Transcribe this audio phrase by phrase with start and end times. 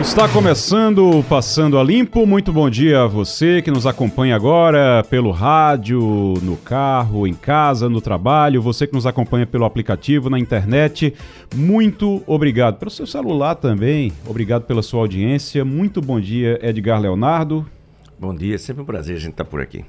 [0.00, 2.26] Está começando Passando a Limpo.
[2.26, 6.00] Muito bom dia a você que nos acompanha agora pelo rádio,
[6.42, 11.14] no carro, em casa, no trabalho, você que nos acompanha pelo aplicativo, na internet.
[11.54, 12.78] Muito obrigado.
[12.78, 15.64] Pelo seu celular também, obrigado pela sua audiência.
[15.64, 17.66] Muito bom dia, Edgar Leonardo.
[18.18, 19.84] Bom dia, sempre um prazer a gente estar por aqui.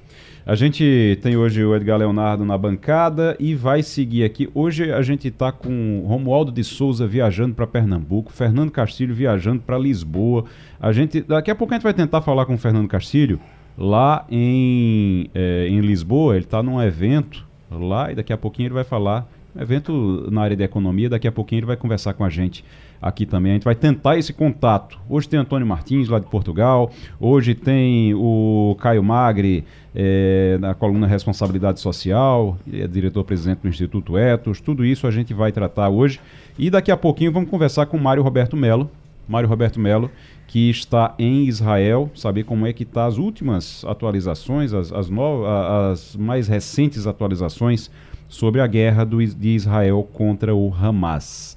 [0.48, 4.48] A gente tem hoje o Edgar Leonardo na bancada e vai seguir aqui.
[4.54, 9.76] Hoje a gente está com Romualdo de Souza viajando para Pernambuco, Fernando Castilho viajando para
[9.76, 10.46] Lisboa.
[10.80, 13.40] A gente daqui a pouco a gente vai tentar falar com o Fernando Castilho
[13.76, 16.36] lá em, é, em Lisboa.
[16.36, 19.28] Ele está num evento lá e daqui a pouquinho ele vai falar
[19.60, 21.10] evento na área de economia.
[21.10, 22.64] Daqui a pouquinho ele vai conversar com a gente
[23.06, 23.52] aqui também.
[23.52, 25.00] A gente vai tentar esse contato.
[25.08, 26.92] Hoje tem Antônio Martins, lá de Portugal.
[27.20, 34.60] Hoje tem o Caio Magri, é, na coluna Responsabilidade Social, é diretor-presidente do Instituto Etos.
[34.60, 36.20] Tudo isso a gente vai tratar hoje.
[36.58, 38.90] E daqui a pouquinho vamos conversar com o Mário Roberto Melo.
[39.28, 40.10] Mário Roberto Melo,
[40.48, 46.16] que está em Israel, saber como é que está as últimas atualizações, as, as, as
[46.16, 47.90] mais recentes atualizações
[48.28, 51.56] sobre a guerra do, de Israel contra o Hamas.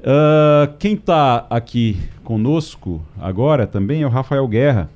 [0.00, 4.88] Uh, quem está aqui conosco agora também é o Rafael Guerra,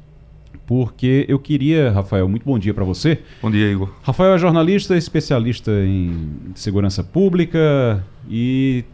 [0.64, 3.20] porque eu queria, Rafael, muito bom dia para você.
[3.41, 3.91] Bom dia, Igor.
[4.03, 8.84] Rafael é jornalista, especialista em segurança pública e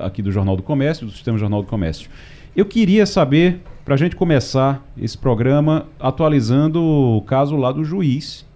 [0.00, 2.10] aqui do Jornal do Comércio, do Sistema Jornal do Comércio.
[2.54, 8.46] Eu queria saber, para a gente começar esse programa, atualizando o caso lá do juiz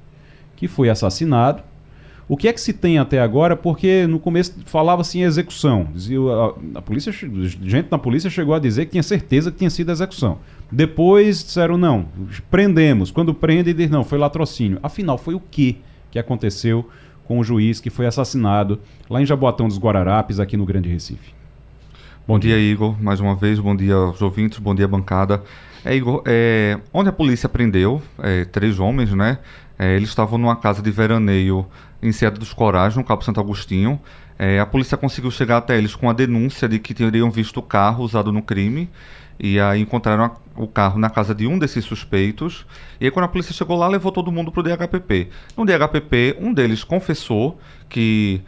[0.57, 1.63] que foi assassinado
[2.29, 3.57] o que é que se tem até agora?
[3.57, 5.89] Porque no começo falava-se em execução.
[5.95, 9.71] Dizia, a, a, polícia, gente na polícia chegou a dizer que tinha certeza que tinha
[9.71, 10.39] sido execução.
[10.71, 12.07] Depois disseram não,
[12.51, 13.11] prendemos.
[13.11, 14.79] Quando prende, diz não, foi latrocínio.
[14.83, 15.79] Afinal, foi o que
[16.11, 16.89] que aconteceu
[17.25, 21.35] com o juiz que foi assassinado lá em Jaboatão dos Guararapes, aqui no Grande Recife?
[22.27, 23.03] Bom dia, Igor.
[23.03, 25.43] Mais uma vez, bom dia aos ouvintes, bom dia, bancada.
[25.83, 29.39] É, Igor, é, onde a polícia prendeu é, três homens, né?
[29.79, 31.67] É, eles estavam numa casa de veraneio
[32.03, 34.01] em Serra dos Corais, no Cabo Santo Agostinho.
[34.39, 37.63] É, a polícia conseguiu chegar até eles com a denúncia de que teriam visto o
[37.63, 38.89] carro usado no crime.
[39.39, 42.67] E aí encontraram a, o carro na casa de um desses suspeitos.
[43.01, 45.29] E aí, quando a polícia chegou lá, levou todo mundo para o DHPP.
[45.57, 48.43] No DHPP, um deles confessou que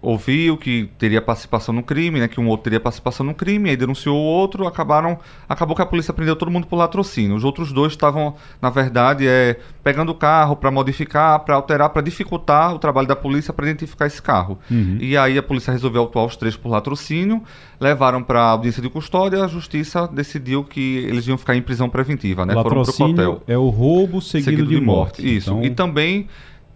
[0.00, 3.76] ouviu que teria participação no crime, né, que um outro teria participação no crime, aí
[3.76, 7.34] denunciou o outro, acabaram, acabou que a polícia prendeu todo mundo por latrocínio.
[7.34, 12.02] Os outros dois estavam, na verdade, é, pegando o carro para modificar, para alterar, para
[12.02, 14.58] dificultar o trabalho da polícia para identificar esse carro.
[14.70, 14.98] Uhum.
[15.00, 17.42] E aí a polícia resolveu autuar os três por latrocínio,
[17.80, 21.88] levaram para a audiência de custódia, a justiça decidiu que eles iam ficar em prisão
[21.88, 22.54] preventiva, né?
[22.54, 25.22] Latrocínio Foram pro é o roubo seguido, seguido de, de, morte.
[25.22, 25.36] morte.
[25.36, 25.50] Isso.
[25.50, 25.64] Então...
[25.64, 26.28] E também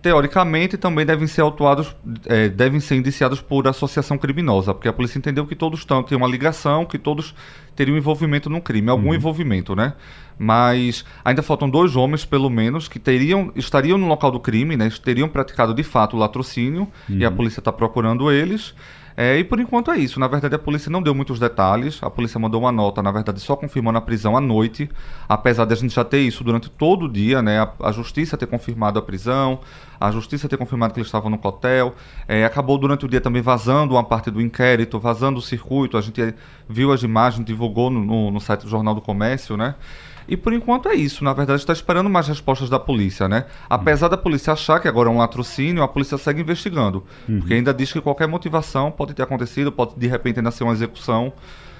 [0.06, 1.96] teoricamente também devem ser autuados,
[2.26, 6.28] é, devem ser indiciados por associação criminosa, porque a polícia entendeu que todos têm uma
[6.28, 7.34] ligação, que todos
[7.74, 9.14] teriam envolvimento no crime, algum uhum.
[9.16, 9.94] envolvimento, né?
[10.38, 14.88] Mas ainda faltam dois homens, pelo menos, que teriam, estariam no local do crime, né?
[15.02, 17.18] Teriam praticado de fato o latrocínio, uhum.
[17.18, 17.34] e a uhum.
[17.34, 18.76] polícia está procurando eles.
[19.16, 20.20] É, e por enquanto é isso.
[20.20, 21.98] Na verdade, a polícia não deu muitos detalhes.
[22.02, 24.90] A polícia mandou uma nota, na verdade, só confirmando a prisão à noite.
[25.26, 27.60] Apesar de a gente já ter isso durante todo o dia, né?
[27.60, 29.60] A, a justiça ter confirmado a prisão,
[29.98, 31.94] a justiça ter confirmado que eles estavam no hotel.
[32.28, 35.96] É, acabou durante o dia também vazando uma parte do inquérito, vazando o circuito.
[35.96, 36.34] A gente
[36.68, 39.76] viu as imagens, divulgou no, no, no site do Jornal do Comércio, né?
[40.28, 41.22] E por enquanto é isso.
[41.22, 43.44] Na verdade, está esperando mais respostas da polícia, né?
[43.68, 47.04] Apesar da polícia achar que agora é um latrocínio, a polícia segue investigando.
[47.28, 47.38] Uhum.
[47.38, 50.72] Porque ainda diz que qualquer motivação pode ter acontecido, pode de repente ainda ser uma
[50.72, 51.32] execução.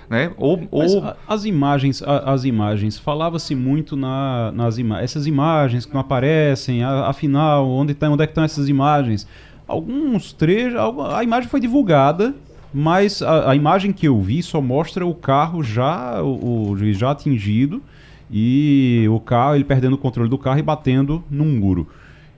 [0.08, 0.30] Né?
[0.36, 1.04] Ou, ou...
[1.04, 6.00] A, as imagens, a, as imagens, falava-se muito na, nas imagens, essas imagens que não
[6.00, 9.26] aparecem, a, afinal, onde, tá, onde é que estão essas imagens?
[9.66, 10.78] Alguns trechos,
[11.12, 12.32] a imagem foi divulgada,
[12.72, 17.10] mas a, a, imagem que eu vi só mostra o carro já, o, o já
[17.10, 17.82] atingido,
[18.30, 21.86] e o carro, ele perdendo o controle do carro e batendo num muro.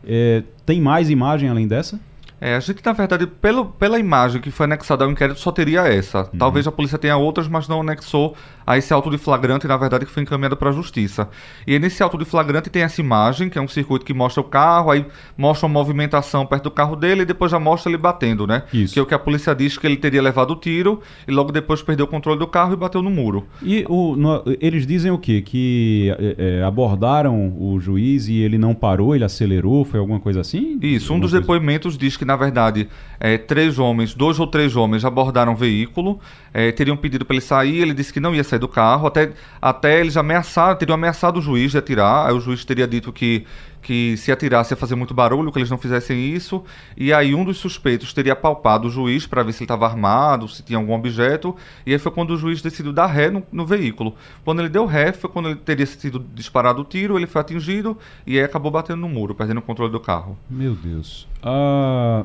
[0.04, 2.00] É, tem mais imagem além dessa?
[2.40, 5.82] É, a gente, na verdade, pelo, pela imagem que foi anexada ao inquérito, só teria
[5.82, 6.20] essa.
[6.20, 6.38] Uhum.
[6.38, 8.36] Talvez a polícia tenha outras, mas não anexou
[8.66, 11.28] a esse auto de flagrante, na verdade, que foi encaminhado para a justiça.
[11.66, 14.44] E nesse auto de flagrante tem essa imagem, que é um circuito que mostra o
[14.44, 15.06] carro, aí
[15.36, 18.64] mostra uma movimentação perto do carro dele e depois já mostra ele batendo, né?
[18.72, 18.92] Isso.
[18.92, 21.50] Que é o que a polícia diz que ele teria levado o tiro e logo
[21.50, 23.46] depois perdeu o controle do carro e bateu no muro.
[23.62, 25.40] E o, no, eles dizem o quê?
[25.40, 30.42] Que é, é, abordaram o juiz e ele não parou, ele acelerou, foi alguma coisa
[30.42, 30.78] assim?
[30.82, 31.40] Isso, um dos coisa...
[31.40, 32.86] depoimentos diz que na verdade,
[33.18, 36.20] é, três homens, dois ou três homens abordaram o veículo,
[36.52, 39.30] é, teriam pedido para ele sair, ele disse que não ia sair do carro, até,
[39.62, 43.46] até eles ameaçaram, teriam ameaçado o juiz de atirar, aí o juiz teria dito que,
[43.80, 46.64] que se atirasse ia fazer muito barulho, que eles não fizessem isso,
[46.96, 50.48] e aí um dos suspeitos teria palpado o juiz para ver se ele estava armado,
[50.48, 51.54] se tinha algum objeto,
[51.86, 54.14] e aí foi quando o juiz decidiu dar ré no, no, veículo.
[54.44, 57.96] Quando ele deu ré, foi quando ele teria sido disparado o tiro, ele foi atingido,
[58.26, 60.38] e aí acabou batendo no muro, perdendo o controle do carro.
[60.48, 61.26] Meu Deus.
[61.42, 62.24] Ah...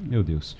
[0.00, 0.56] Meu Deus.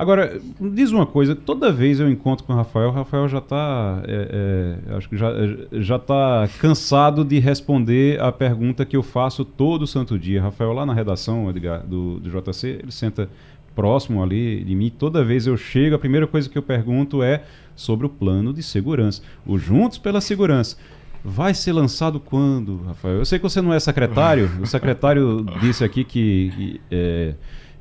[0.00, 4.02] Agora, diz uma coisa, toda vez eu encontro com o Rafael, o Rafael já está,
[4.06, 5.30] é, é, acho que já,
[5.72, 10.40] já tá cansado de responder a pergunta que eu faço todo santo dia.
[10.40, 13.28] Rafael, lá na redação Edgar, do, do JC, ele senta
[13.74, 17.42] próximo ali de mim, toda vez eu chego, a primeira coisa que eu pergunto é
[17.76, 20.78] sobre o plano de segurança, o Juntos pela Segurança.
[21.22, 23.16] Vai ser lançado quando, Rafael?
[23.16, 26.52] Eu sei que você não é secretário, o secretário disse aqui que...
[26.56, 27.34] que é,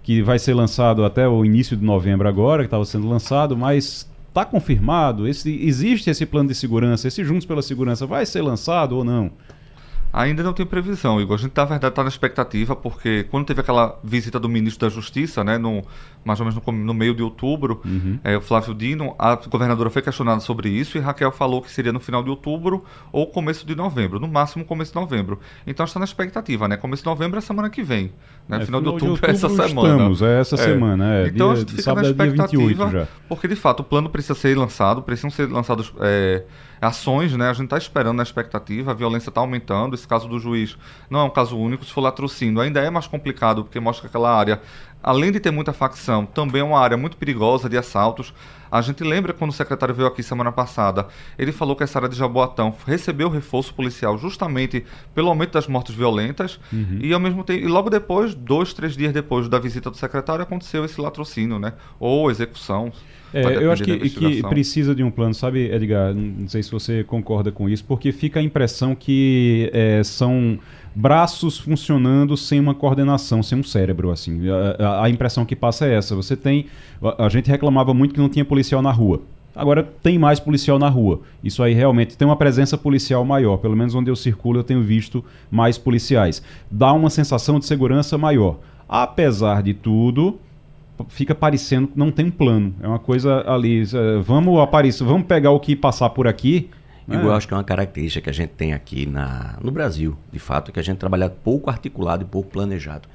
[0.04, 4.10] que vai ser lançado até o início de novembro agora, que estava sendo lançado, mas
[4.28, 5.28] está confirmado?
[5.28, 7.08] Esse, existe esse plano de segurança?
[7.08, 9.32] Esse Juntos pela Segurança vai ser lançado ou não?
[10.12, 11.36] Ainda não tem previsão, Igor.
[11.36, 14.94] A gente, na verdade, está na expectativa, porque quando teve aquela visita do ministro da
[14.94, 15.84] Justiça, né, no,
[16.26, 18.20] mais ou menos no, no meio de outubro, uhum.
[18.24, 21.94] é, o Flávio Dino, a governadora foi questionada sobre isso e Raquel falou que seria
[21.94, 25.40] no final de outubro ou começo de novembro, no máximo começo de novembro.
[25.66, 26.76] Então está na expectativa, né?
[26.76, 28.12] Começo de novembro é semana que vem.
[28.48, 28.58] Né?
[28.58, 29.90] É, final, final, de outubro, de outubro é essa semana.
[29.90, 30.58] Estamos, é essa é.
[30.58, 31.16] semana.
[31.16, 34.58] É, então dia, a gente fica na expectativa, porque de fato o plano precisa ser
[34.58, 36.44] lançado, precisam ser lançados é,
[36.82, 37.50] ações, né?
[37.50, 39.96] A gente está esperando na expectativa, a violência está aumentando.
[39.96, 40.78] Esse caso do juiz
[41.10, 41.84] não é um caso único.
[41.86, 44.62] Se for latrocínio, ainda é mais complicado, porque mostra que aquela área,
[45.04, 48.34] além de ter muita facção, também é uma área muito perigosa de assaltos.
[48.72, 52.10] A gente lembra quando o secretário veio aqui semana passada, ele falou que essa área
[52.10, 54.86] de Jaboatão recebeu reforço policial justamente
[55.16, 57.00] pelo aumento das mortes violentas uhum.
[57.02, 60.44] e ao mesmo tempo, e logo depois, dois, três dias depois da visita do secretário,
[60.44, 61.74] aconteceu esse latrocínio, né?
[62.00, 62.92] Ou execução.
[63.34, 66.14] É, eu acho que, que, precisa de um plano, sabe, Edgar?
[66.14, 70.58] Não sei se você concorda com isso, porque fica a impressão que é, são
[70.96, 74.42] braços funcionando sem uma coordenação, sem um cérebro, assim.
[74.80, 76.16] A, a, impressão que passa é essa.
[76.16, 76.66] Você tem.
[77.02, 79.22] A, a, gente reclamava muito que não tinha policial na rua.
[79.56, 81.22] Agora tem mais policial na rua.
[81.44, 83.58] Isso aí realmente tem uma presença policial maior.
[83.58, 86.42] Pelo menos onde eu circulo eu tenho visto mais policiais.
[86.70, 88.60] Dá uma sensação de segurança maior.
[88.88, 90.40] Apesar de tudo,
[91.08, 92.76] fica parecendo que não tem um plano.
[92.82, 96.70] É uma coisa ali, é, vamos aparecer, vamos pegar o que passar por aqui.
[97.08, 97.20] Né?
[97.24, 100.38] Eu acho que é uma característica que a gente tem aqui na, no Brasil, de
[100.38, 103.08] fato, é que a gente trabalha pouco articulado e pouco planejado.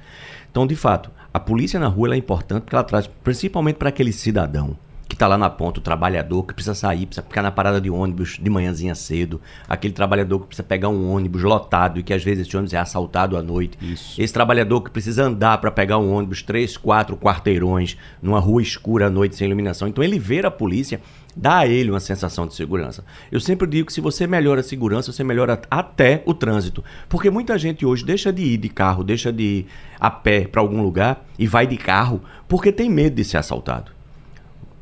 [0.51, 4.11] Então, de fato, a polícia na rua é importante porque ela traz, principalmente para aquele
[4.11, 4.77] cidadão
[5.15, 7.89] que está lá na ponta, o trabalhador que precisa sair, precisa ficar na parada de
[7.89, 12.21] ônibus de manhãzinha cedo, aquele trabalhador que precisa pegar um ônibus lotado e que às
[12.21, 14.21] vezes esse ônibus é assaltado à noite, Isso.
[14.21, 19.07] esse trabalhador que precisa andar para pegar um ônibus três, quatro quarteirões numa rua escura
[19.07, 19.87] à noite sem iluminação.
[19.87, 20.99] Então ele ver a polícia
[21.33, 23.05] dá a ele uma sensação de segurança.
[23.31, 26.83] Eu sempre digo que se você melhora a segurança, você melhora até o trânsito.
[27.07, 29.65] Porque muita gente hoje deixa de ir de carro, deixa de ir
[29.99, 33.94] a pé para algum lugar e vai de carro porque tem medo de ser assaltado.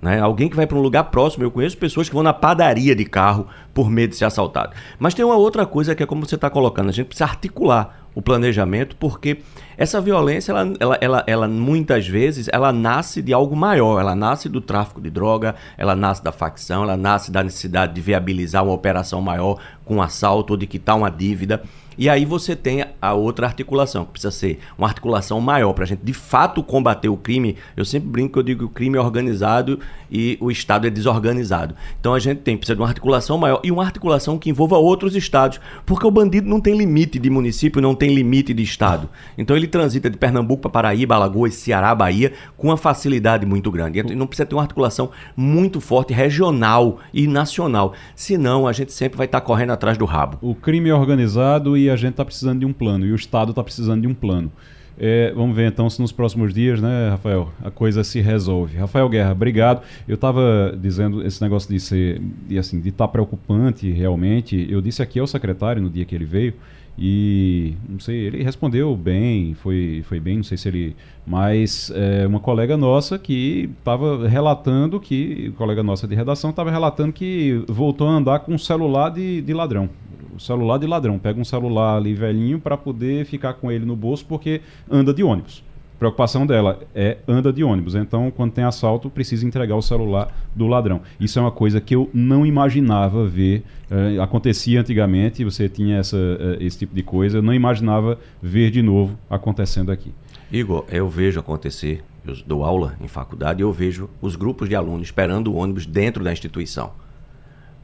[0.04, 0.20] Né?
[0.20, 3.06] Alguém que vai para um lugar próximo, eu conheço pessoas que vão na padaria de
[3.06, 4.74] carro por medo de ser assaltado.
[5.00, 8.10] Mas tem uma outra coisa que é como você está colocando, a gente precisa articular
[8.14, 9.38] o planejamento, porque
[9.78, 14.48] essa violência, ela, ela, ela, ela, muitas vezes, ela nasce de algo maior, ela nasce
[14.48, 18.74] do tráfico de droga, ela nasce da facção, ela nasce da necessidade de viabilizar uma
[18.74, 21.62] operação maior com um assalto ou de quitar uma dívida.
[21.98, 25.88] E aí você tem a outra articulação, que precisa ser uma articulação maior para a
[25.88, 27.56] gente de fato combater o crime.
[27.78, 29.80] Eu sempre brinco eu digo que o crime é organizado
[30.12, 31.76] e o Estado é desorganizado.
[32.00, 35.16] Então a gente tem precisa de uma articulação maior e uma articulação que envolva outros
[35.16, 39.10] estados, porque o bandido não tem limite de município, não tem limite de estado.
[39.38, 44.00] Então ele transita de Pernambuco para Paraíba, Alagoas, Ceará, Bahia com uma facilidade muito grande.
[44.00, 49.18] E não precisa ter uma articulação muito forte regional e nacional, senão a gente sempre
[49.18, 50.38] vai estar correndo atrás do rabo.
[50.42, 53.52] O crime é organizado e a gente está precisando de um plano, e o Estado
[53.52, 54.52] está precisando de um plano.
[54.98, 58.78] É, vamos ver então se nos próximos dias, né, Rafael, a coisa se resolve.
[58.78, 59.82] Rafael Guerra, obrigado.
[60.08, 64.68] Eu estava dizendo esse negócio de ser, de, assim, de estar tá preocupante realmente.
[64.70, 66.54] Eu disse aqui ao secretário no dia que ele veio
[66.98, 70.96] e não sei, ele respondeu bem, foi, foi bem, não sei se ele.
[71.26, 77.12] Mas é, uma colega nossa que estava relatando que, colega nossa de redação estava relatando
[77.12, 79.90] que voltou a andar com um celular de, de ladrão
[80.36, 81.20] o celular de ladrão.
[81.20, 85.24] Pega um celular ali velhinho para poder ficar com ele no bolso porque anda de
[85.24, 85.64] ônibus.
[86.00, 87.96] Preocupação dela é anda de ônibus.
[87.96, 91.02] Então, quando tem assalto, precisa entregar o celular do ladrão.
[91.20, 93.64] Isso é uma coisa que eu não imaginava ver.
[93.90, 97.38] É, acontecia antigamente, você tinha essa, é, esse tipo de coisa.
[97.38, 100.14] Eu não imaginava ver de novo acontecendo aqui.
[100.52, 104.76] Igor, eu vejo acontecer eu dou aula em faculdade e eu vejo os grupos de
[104.76, 106.94] alunos esperando o ônibus dentro da instituição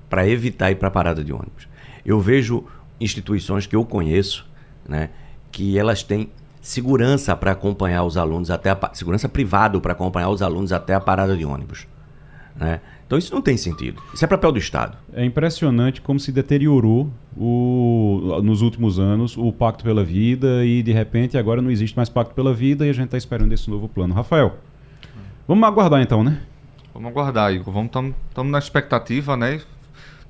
[0.10, 1.68] para evitar ir para a parada de ônibus.
[2.06, 2.64] Eu vejo
[3.00, 4.48] instituições que eu conheço,
[4.88, 5.10] né,
[5.52, 6.30] que elas têm
[6.62, 11.00] segurança para acompanhar os alunos até a, segurança privada para acompanhar os alunos até a
[11.00, 11.88] parada de ônibus,
[12.56, 12.82] né?
[13.10, 14.00] Então isso não tem sentido.
[14.14, 14.96] Isso é papel do Estado.
[15.14, 20.92] É impressionante como se deteriorou o, nos últimos anos o Pacto pela Vida e de
[20.92, 23.90] repente agora não existe mais Pacto pela Vida e a gente está esperando esse novo
[23.90, 24.14] plano.
[24.14, 24.60] Rafael,
[25.48, 26.40] vamos aguardar então, né?
[26.94, 27.74] Vamos aguardar, Igor.
[27.74, 29.60] Vamos estamos na expectativa, né?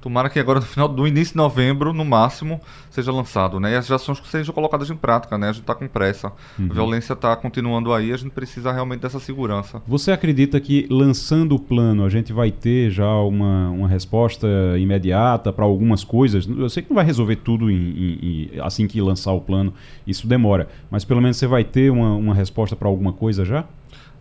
[0.01, 3.73] Tomara que agora no final do início de novembro, no máximo, seja lançado, né?
[3.73, 5.49] E as ações sejam colocadas em prática, né?
[5.49, 6.31] A gente está com pressa.
[6.57, 6.67] Uhum.
[6.69, 9.81] A violência está continuando aí, a gente precisa realmente dessa segurança.
[9.85, 15.51] Você acredita que lançando o plano a gente vai ter já uma, uma resposta imediata
[15.51, 16.47] para algumas coisas?
[16.47, 19.73] Eu sei que não vai resolver tudo em, em, em, assim que lançar o plano,
[20.07, 20.69] isso demora.
[20.89, 23.65] Mas pelo menos você vai ter uma, uma resposta para alguma coisa já?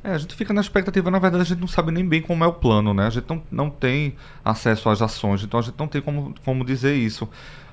[0.03, 2.45] É, a gente fica na expectativa, na verdade a gente não sabe nem bem como
[2.45, 3.07] é o plano, né?
[3.07, 4.15] A gente não, não tem
[4.45, 7.29] acesso às ações, então a gente não tem como, como dizer isso.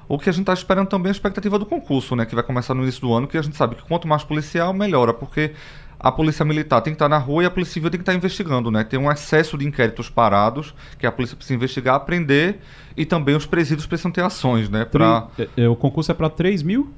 [0.07, 2.25] O que a gente está esperando também é a expectativa do concurso, né?
[2.25, 4.73] Que vai começar no início do ano, que a gente sabe que quanto mais policial,
[4.73, 5.53] melhora, porque
[5.99, 8.13] a polícia militar tem que estar na rua e a polícia civil tem que estar
[8.13, 8.83] investigando, né?
[8.83, 12.59] Tem um excesso de inquéritos parados que a polícia precisa investigar, aprender
[12.95, 14.85] e também os presídios precisam ter ações, né?
[14.85, 15.27] Pra...
[15.39, 16.93] É, é, o concurso é para 3 mil?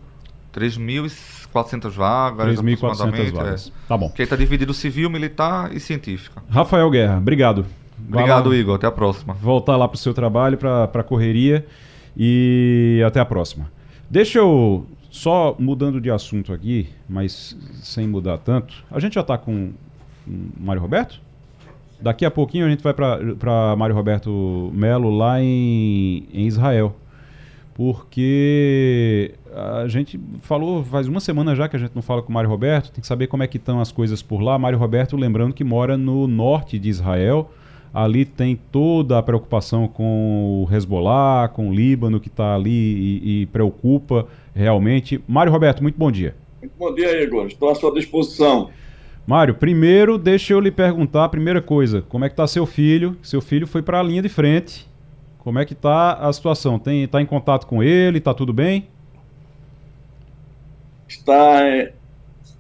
[1.54, 2.60] 3.400 vagas.
[2.60, 3.68] 3.400 vagas.
[3.68, 3.88] É.
[3.88, 4.10] Tá bom.
[4.10, 6.42] Que aí está dividido civil, militar e científica.
[6.50, 7.66] Rafael Guerra, obrigado.
[8.08, 8.76] Obrigado, Igor.
[8.76, 9.34] Até a próxima.
[9.34, 11.66] Voltar lá para o seu trabalho, para a correria
[12.16, 13.72] e até a próxima.
[14.10, 19.38] Deixa eu, só mudando de assunto aqui, mas sem mudar tanto, a gente já está
[19.38, 19.72] com
[20.28, 21.20] o Mário Roberto?
[22.00, 26.96] Daqui a pouquinho a gente vai para Mário Roberto Melo lá em, em Israel
[27.78, 29.36] porque
[29.84, 32.50] a gente falou faz uma semana já que a gente não fala com o Mário
[32.50, 34.58] Roberto, tem que saber como é que estão as coisas por lá.
[34.58, 37.52] Mário Roberto, lembrando que mora no norte de Israel,
[37.94, 43.42] ali tem toda a preocupação com o Hezbollah, com o Líbano, que está ali e,
[43.42, 45.22] e, preocupa realmente.
[45.28, 46.36] Mário Roberto, muito bom dia.
[46.62, 47.48] Muito bom dia, Igor.
[47.48, 48.70] Estou à sua disposição.
[49.26, 53.18] Mário, primeiro deixa eu lhe perguntar a primeira coisa, como é que está seu filho?
[53.22, 54.88] Seu filho foi para a linha de frente
[55.48, 56.78] como é que está a situação?
[56.78, 58.18] Tem, está em contato com ele?
[58.18, 58.90] Está tudo bem?
[61.08, 61.94] Está é,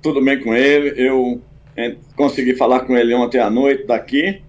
[0.02, 0.94] tudo bem com ele.
[0.96, 1.42] Eu
[1.76, 4.42] é, consegui falar com ele ontem à noite daqui,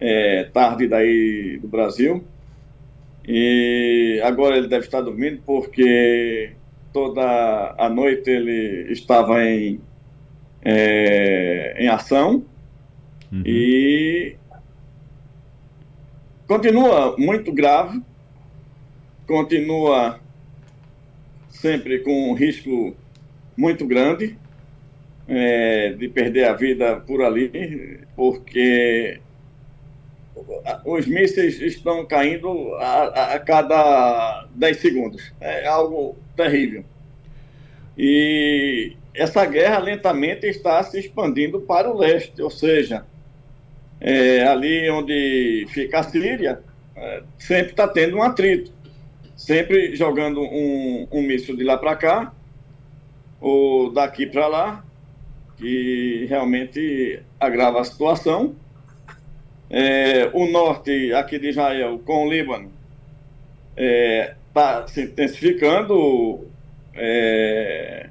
[0.00, 2.24] é, tarde daí do Brasil.
[3.26, 6.52] E agora ele deve estar dormindo porque
[6.92, 9.80] toda a noite ele estava em,
[11.78, 12.44] em ação
[13.30, 13.42] uhum.
[13.46, 14.36] e
[16.52, 18.02] Continua muito grave,
[19.26, 20.20] continua
[21.48, 22.94] sempre com risco
[23.56, 24.36] muito grande
[25.28, 29.20] é, de perder a vida por ali, porque
[30.84, 35.32] os mísseis estão caindo a, a, cada 10 segundos.
[35.40, 36.84] É algo terrível.
[37.96, 43.04] E essa guerra lentamente está se expandindo para o leste, ou seja,
[44.00, 46.60] é, ali onde fica a Síria,
[46.96, 48.72] é, sempre está tendo um atrito.
[49.36, 52.32] Sempre jogando um, um míssil de lá para cá,
[53.42, 54.84] ou daqui para lá,
[55.58, 58.54] que realmente agrava a situação.
[59.68, 62.70] É, o norte aqui de Israel com o Líbano
[63.70, 66.46] está é, tá se intensificando
[66.94, 68.10] é,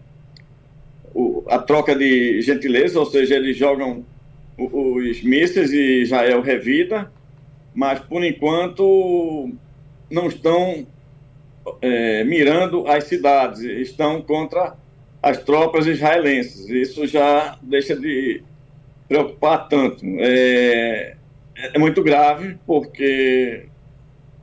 [1.14, 4.06] o, a troca de gentileza, ou seja, eles jogam
[4.58, 7.12] os mísseis e Israel revida,
[7.74, 9.50] mas por enquanto
[10.10, 10.86] não estão
[11.82, 14.76] é, mirando as cidades, estão contra
[15.22, 16.70] as tropas israelenses.
[16.70, 18.44] Isso já deixa de
[19.08, 20.04] preocupar tanto.
[20.20, 21.16] É,
[21.56, 23.66] é muito grave, porque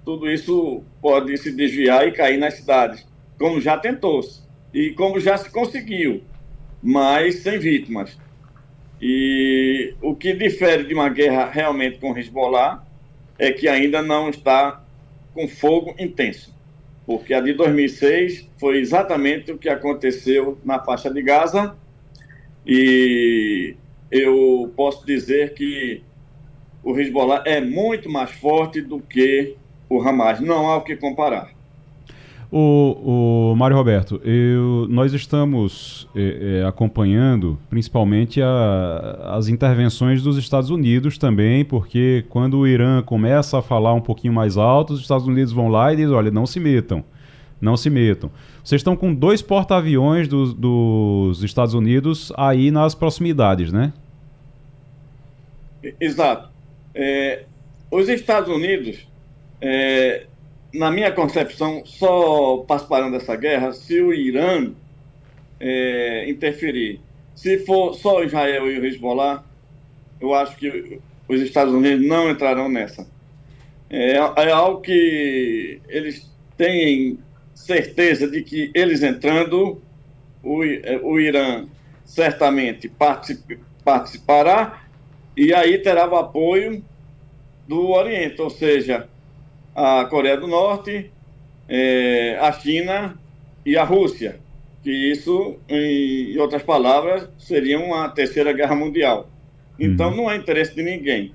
[0.04, 3.06] tudo isso pode se desviar e cair nas cidades,
[3.38, 4.42] como já tentou-se
[4.72, 6.22] e como já se conseguiu,
[6.82, 8.16] mas sem vítimas.
[9.00, 12.84] E o que difere de uma guerra realmente com Hezbollah
[13.38, 14.82] é que ainda não está
[15.32, 16.54] com fogo intenso.
[17.08, 21.74] Porque a de 2006 foi exatamente o que aconteceu na faixa de Gaza.
[22.66, 23.74] E
[24.10, 26.02] eu posso dizer que
[26.84, 29.56] o Hezbollah é muito mais forte do que
[29.88, 30.38] o Hamas.
[30.40, 31.57] Não há o que comparar.
[32.50, 40.38] O, o Mário Roberto, eu, nós estamos é, é, acompanhando principalmente a, as intervenções dos
[40.38, 45.00] Estados Unidos também, porque quando o Irã começa a falar um pouquinho mais alto, os
[45.00, 47.04] Estados Unidos vão lá e dizem: olha, não se metam,
[47.60, 48.30] não se metam.
[48.64, 53.92] Vocês estão com dois porta-aviões do, dos Estados Unidos aí nas proximidades, né?
[56.00, 56.48] Exato.
[56.94, 57.44] É,
[57.90, 59.06] os Estados Unidos,
[59.60, 60.26] é,
[60.72, 64.72] na minha concepção, só participarão dessa guerra se o Irã
[65.58, 67.00] é, interferir.
[67.34, 69.44] Se for só Israel e o Hezbollah,
[70.20, 73.06] eu acho que os Estados Unidos não entrarão nessa.
[73.88, 77.18] É, é algo que eles têm
[77.54, 79.80] certeza de que eles entrando,
[80.42, 80.58] o,
[81.02, 81.66] o Irã
[82.04, 84.84] certamente particip, participará
[85.36, 86.82] e aí terá o apoio
[87.66, 89.08] do Oriente, ou seja,
[89.78, 91.12] a Coreia do Norte,
[91.68, 93.16] é, a China
[93.64, 94.40] e a Rússia,
[94.82, 99.30] que isso, em outras palavras, seria uma terceira guerra mundial.
[99.78, 100.16] Então, uhum.
[100.16, 101.32] não é interesse de ninguém.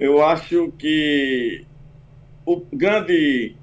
[0.00, 1.64] Eu acho que
[2.44, 3.54] o grande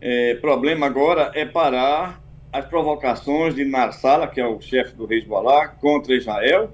[0.00, 5.66] é, problema agora é parar as provocações de Narsala, que é o chefe do Hezbollah,
[5.80, 6.70] contra Israel,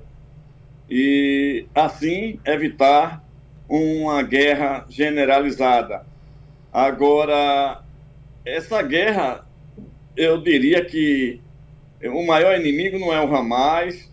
[0.88, 3.24] e assim evitar
[3.66, 6.09] uma guerra generalizada.
[6.72, 7.82] Agora,
[8.44, 9.44] essa guerra,
[10.16, 11.40] eu diria que
[12.04, 14.08] o maior inimigo não é o Hamas,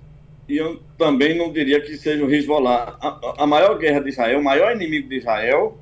[0.49, 2.97] e eu também não diria que seja o Hezbollah.
[2.99, 5.77] A, a maior guerra de Israel, o maior inimigo de Israel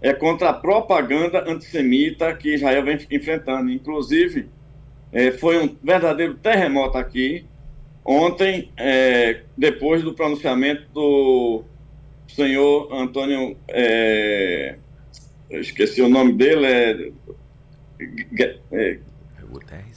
[0.00, 3.70] é contra a propaganda antissemita que Israel vem enfrentando.
[3.70, 4.48] Inclusive,
[5.12, 7.46] é, foi um verdadeiro terremoto aqui,
[8.04, 11.64] ontem, é, depois do pronunciamento do
[12.28, 13.56] senhor Antônio.
[13.68, 14.76] É,
[15.50, 17.10] esqueci o nome dele, é,
[18.72, 18.98] é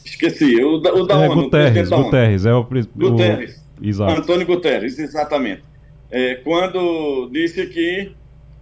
[0.06, 1.44] esqueci, o da, o da é, ONU.
[1.44, 3.64] Guterres, Guterres, é o, Guterres.
[3.82, 4.22] O, exato.
[4.22, 5.64] Antônio Guterres, exatamente.
[6.12, 8.12] É, quando disse que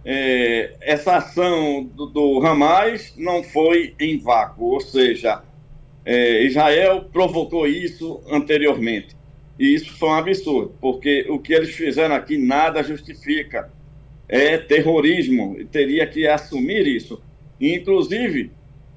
[0.04, 5.42] é, essa ação do, do Hamas não foi em vácuo, ou seja,
[6.04, 9.16] é, Israel provocou isso anteriormente.
[9.58, 13.70] E isso foi um absurdo, porque o que eles fizeram aqui nada justifica.
[14.28, 17.20] É terrorismo, e teria que assumir isso.
[17.60, 18.50] Inclusive,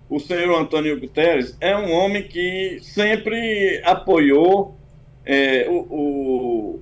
[0.09, 4.77] o senhor Antônio Guterres é um homem que sempre apoiou
[5.25, 6.79] é, o, o,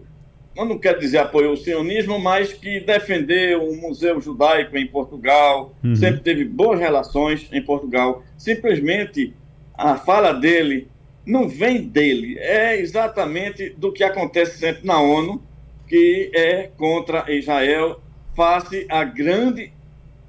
[0.56, 5.74] eu não quero dizer apoiou o sionismo, mas que defendeu o Museu Judaico em Portugal,
[5.84, 5.96] uhum.
[5.96, 8.24] sempre teve boas relações em Portugal.
[8.38, 9.34] Simplesmente
[9.74, 10.88] a fala dele
[11.26, 15.42] não vem dele, é exatamente do que acontece sempre na ONU,
[15.88, 18.02] que é contra Israel,
[18.40, 19.70] face à grande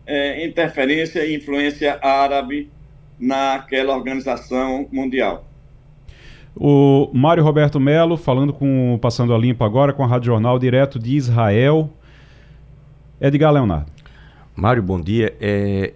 [0.04, 2.68] é, interferência e influência árabe
[3.20, 5.44] naquela organização mundial.
[6.56, 10.98] O Mário Roberto Melo falando com Passando a Limpo agora com a Rádio Jornal direto
[10.98, 11.88] de Israel.
[13.20, 13.86] Edgar Leonardo.
[14.56, 15.32] Mário, bom dia.
[15.40, 15.92] É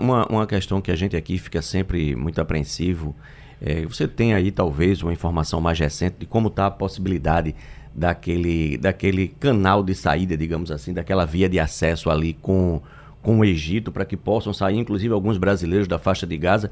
[0.00, 3.14] uma, uma questão que a gente aqui fica sempre muito apreensivo.
[3.60, 7.54] É, você tem aí talvez uma informação mais recente de como está a possibilidade
[7.98, 12.80] daquele, daquele canal de saída, digamos assim, daquela via de acesso ali com,
[13.20, 16.70] com o Egito, para que possam sair, inclusive, alguns brasileiros da faixa de Gaza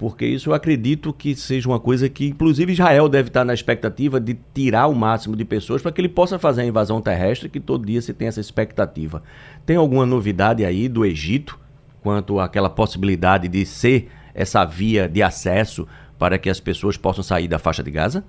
[0.00, 4.18] porque isso eu acredito que seja uma coisa que, inclusive, Israel deve estar na expectativa
[4.18, 7.60] de tirar o máximo de pessoas para que ele possa fazer a invasão terrestre, que
[7.60, 9.22] todo dia se tem essa expectativa.
[9.66, 11.60] Tem alguma novidade aí do Egito
[12.02, 15.86] quanto àquela possibilidade de ser essa via de acesso
[16.18, 18.24] para que as pessoas possam sair da faixa de Gaza?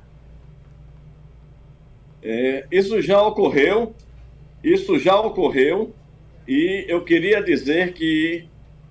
[2.24, 3.96] É, isso já ocorreu,
[4.64, 5.94] isso já ocorreu,
[6.48, 8.46] e eu queria dizer que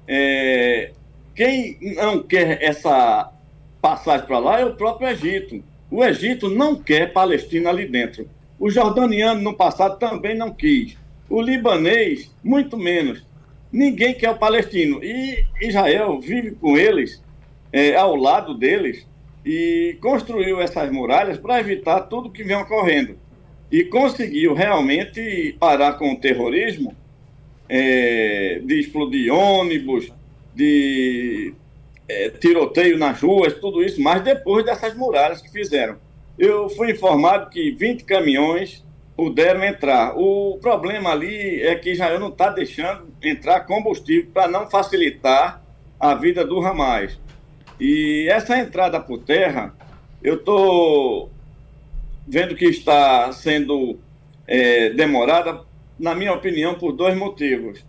[0.07, 0.91] é,
[1.35, 3.33] quem não quer essa
[3.81, 5.63] passagem para lá é o próprio Egito.
[5.91, 8.29] O Egito não quer Palestina ali dentro.
[8.59, 10.97] O jordaniano, no passado, também não quis.
[11.29, 13.25] O libanês, muito menos.
[13.73, 15.03] Ninguém quer o palestino.
[15.03, 17.23] E Israel vive com eles,
[17.73, 19.07] é, ao lado deles,
[19.45, 23.19] e construiu essas muralhas para evitar tudo que vem ocorrendo.
[23.71, 26.95] E conseguiu realmente parar com o terrorismo
[27.69, 30.13] é, de explodir ônibus,
[30.55, 31.55] de
[32.09, 35.97] é, tiroteio nas ruas, tudo isso, mas depois dessas muralhas que fizeram.
[36.39, 38.85] Eu fui informado que 20 caminhões
[39.17, 40.15] puderam entrar.
[40.17, 45.63] O problema ali é que Israel não está deixando entrar combustível para não facilitar
[45.99, 47.21] a vida do Hamas.
[47.81, 49.75] E essa entrada por terra,
[50.23, 51.31] eu estou
[52.29, 53.99] vendo que está sendo
[54.47, 55.63] é, demorada,
[55.99, 57.83] na minha opinião, por dois motivos.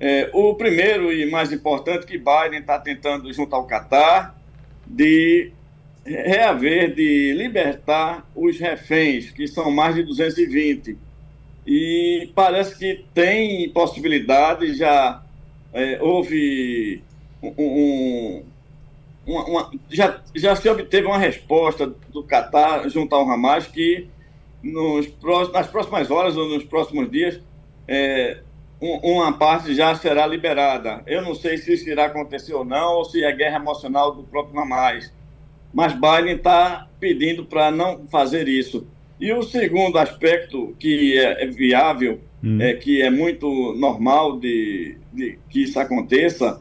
[0.00, 4.34] É, o primeiro e mais importante que Biden está tentando junto ao Catar
[4.86, 5.52] de
[6.04, 10.98] reaver, de libertar os reféns, que são mais de 220.
[11.66, 15.22] E parece que tem possibilidade, já
[15.72, 17.02] é, houve
[17.42, 18.42] um, um
[19.26, 24.08] uma, uma, já, já se obteve uma resposta do Catar junto ao Hamas que
[24.62, 25.06] nos,
[25.52, 27.40] nas próximas horas ou nos próximos dias
[27.86, 28.38] é,
[28.80, 31.02] um, uma parte já será liberada.
[31.06, 34.24] Eu não sei se isso irá acontecer ou não, ou se é guerra emocional do
[34.24, 35.12] próprio Hamas.
[35.72, 38.86] Mas Biden está pedindo para não fazer isso.
[39.20, 42.60] E o segundo aspecto que é, é viável, hum.
[42.60, 46.60] é, que é muito normal de, de que isso aconteça,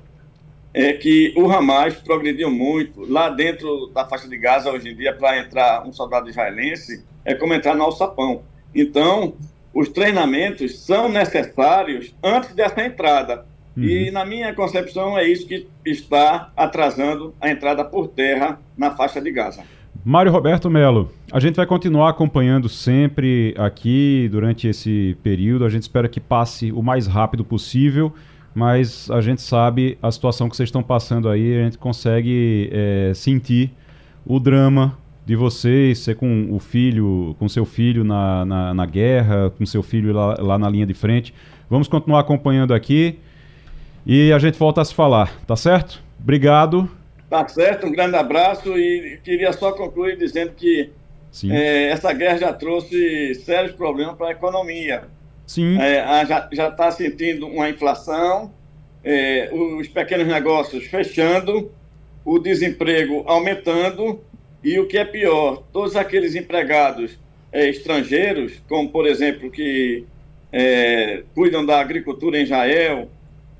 [0.74, 3.02] é que o Hamas progrediu muito.
[3.10, 7.34] Lá dentro da faixa de Gaza, hoje em dia, para entrar um soldado israelense, é
[7.34, 8.44] como entrar no alçapão.
[8.74, 9.34] Então,
[9.74, 13.46] os treinamentos são necessários antes dessa entrada.
[13.76, 13.84] Uhum.
[13.84, 19.22] E, na minha concepção, é isso que está atrasando a entrada por terra na faixa
[19.22, 19.64] de Gaza.
[20.04, 25.64] Mário Roberto Melo, a gente vai continuar acompanhando sempre aqui durante esse período.
[25.64, 28.12] A gente espera que passe o mais rápido possível
[28.54, 33.12] mas a gente sabe a situação que vocês estão passando aí, a gente consegue é,
[33.14, 33.72] sentir
[34.26, 39.50] o drama de vocês, ser com o filho, com seu filho na, na, na guerra,
[39.52, 41.34] com seu filho lá, lá, na linha de frente.
[41.70, 43.20] Vamos continuar acompanhando aqui
[44.06, 46.04] e a gente volta a se falar, tá certo?
[46.20, 46.90] Obrigado.
[47.30, 50.90] Tá certo, um grande abraço e queria só concluir dizendo que
[51.50, 55.04] é, essa guerra já trouxe sérios problemas para a economia.
[55.46, 55.78] Sim.
[55.80, 58.54] É, já está sentindo uma inflação,
[59.04, 61.72] é, os pequenos negócios fechando,
[62.24, 64.22] o desemprego aumentando
[64.64, 67.20] e o que é pior, todos aqueles empregados
[67.52, 70.06] é, estrangeiros, como por exemplo que
[70.52, 73.10] é, cuidam da agricultura em Israel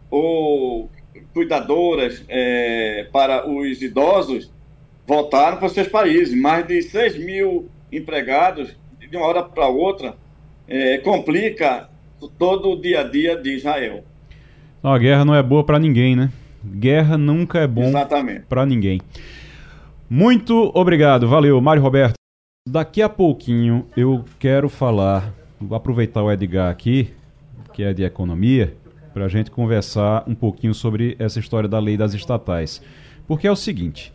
[0.10, 0.90] ou
[1.34, 4.52] cuidadoras é, para os idosos,
[5.08, 6.36] voltaram para seus países.
[6.36, 10.16] Mais de 6 mil empregados, de uma hora para outra,
[10.68, 11.90] é, complica
[12.38, 14.04] todo o dia a dia de Israel.
[14.82, 16.32] Não, a guerra não é boa para ninguém, né?
[16.64, 17.92] Guerra nunca é bom
[18.48, 19.02] para ninguém.
[20.10, 22.14] Muito obrigado, valeu, Mário Roberto.
[22.68, 27.14] Daqui a pouquinho eu quero falar, vou aproveitar o Edgar aqui,
[27.74, 28.76] que é de economia,
[29.14, 32.82] para a gente conversar um pouquinho sobre essa história da lei das estatais.
[33.28, 34.14] Porque é o seguinte: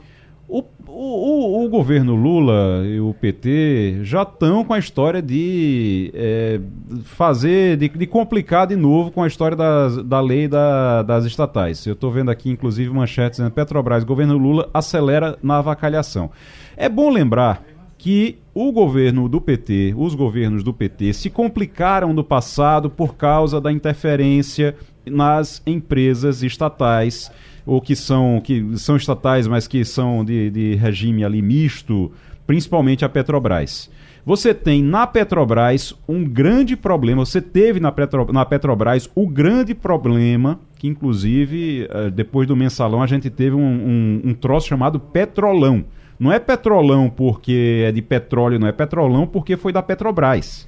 [0.49, 6.61] o, o, o, governo Lula e o PT já estão com a história de é,
[7.05, 11.85] fazer, de, de, complicar de novo com a história das, da lei da, das estatais.
[11.85, 16.31] Eu estou vendo aqui, inclusive, manchetes dizendo Petrobras, governo Lula acelera na avacalhação.
[16.77, 17.65] É bom lembrar
[17.99, 23.61] que o governo do PT, os governos do PT, se complicaram no passado por causa
[23.61, 27.33] da interferência nas empresas estatais
[27.67, 32.13] ou que são, que são estatais, mas que são de, de regime ali misto,
[32.47, 33.91] principalmente a Petrobras.
[34.25, 39.75] Você tem na Petrobras um grande problema, você teve na, Petro, na Petrobras o grande
[39.75, 44.99] problema, que inclusive eh, depois do mensalão a gente teve um, um, um troço chamado
[44.99, 45.85] Petrolão.
[46.19, 50.67] Não é petrolão porque é de petróleo, não é petrolão porque foi da Petrobras.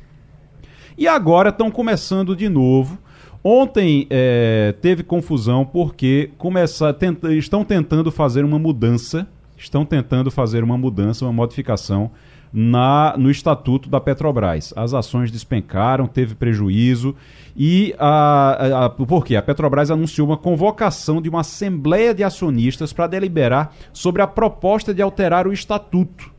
[0.97, 2.99] E agora estão começando de novo
[3.43, 10.65] Ontem é, teve confusão porque começar, tenta, estão tentando fazer uma mudança, estão tentando fazer
[10.65, 12.11] uma mudança, uma modificação
[12.53, 14.73] na, no estatuto da Petrobras.
[14.77, 17.15] As ações despencaram, teve prejuízo
[17.57, 19.37] e a, a, a, por quê?
[19.37, 24.93] A Petrobras anunciou uma convocação de uma assembleia de acionistas para deliberar sobre a proposta
[24.93, 26.33] de alterar o estatuto.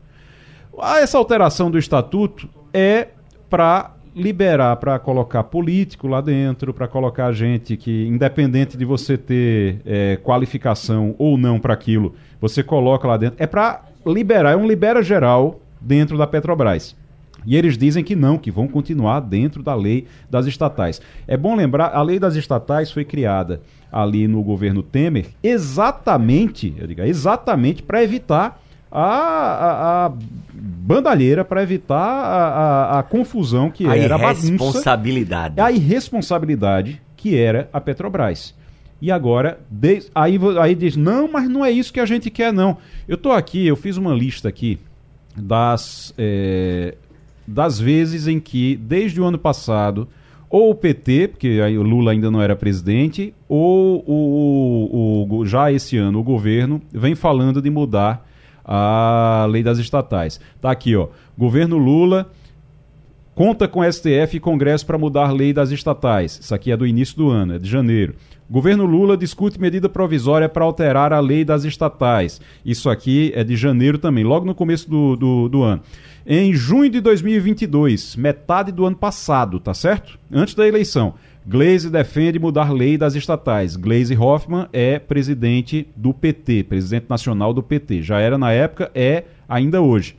[0.82, 3.08] Essa alteração do estatuto é
[3.48, 9.80] para liberar para colocar político lá dentro, para colocar gente que, independente de você ter
[9.84, 13.36] é, qualificação ou não para aquilo, você coloca lá dentro.
[13.38, 16.96] É para liberar, é um libera geral dentro da Petrobras.
[17.46, 21.00] E eles dizem que não, que vão continuar dentro da lei das estatais.
[21.26, 26.86] É bom lembrar, a lei das estatais foi criada ali no governo Temer exatamente, eu
[26.86, 30.12] digo, exatamente para evitar a, a, a
[30.52, 35.60] bandalheira para evitar a, a, a, confusão que a era a irresponsabilidade.
[35.60, 38.54] A irresponsabilidade que era a Petrobras.
[39.00, 42.52] E agora, de, aí, aí diz, não, mas não é isso que a gente quer,
[42.52, 42.76] não.
[43.06, 44.78] Eu estou aqui, eu fiz uma lista aqui
[45.36, 46.96] das, é,
[47.46, 50.08] das vezes em que, desde o ano passado,
[50.50, 55.46] ou o PT, porque aí o Lula ainda não era presidente, ou o, o, o,
[55.46, 58.28] já esse ano o governo vem falando de mudar
[58.64, 60.40] a lei das estatais.
[60.60, 61.08] Tá aqui, ó.
[61.36, 62.30] Governo Lula
[63.34, 66.38] conta com STF e Congresso para mudar a lei das estatais.
[66.38, 68.14] Isso aqui é do início do ano, é de janeiro.
[68.50, 72.40] Governo Lula discute medida provisória para alterar a lei das estatais.
[72.64, 75.80] Isso aqui é de janeiro também, logo no começo do, do, do ano.
[76.26, 80.18] Em junho de 2022, metade do ano passado, tá certo?
[80.30, 81.14] Antes da eleição.
[81.46, 83.74] Glaze defende mudar lei das estatais.
[83.76, 88.02] Glaze Hoffman é presidente do PT, presidente nacional do PT.
[88.02, 90.16] Já era na época, é ainda hoje.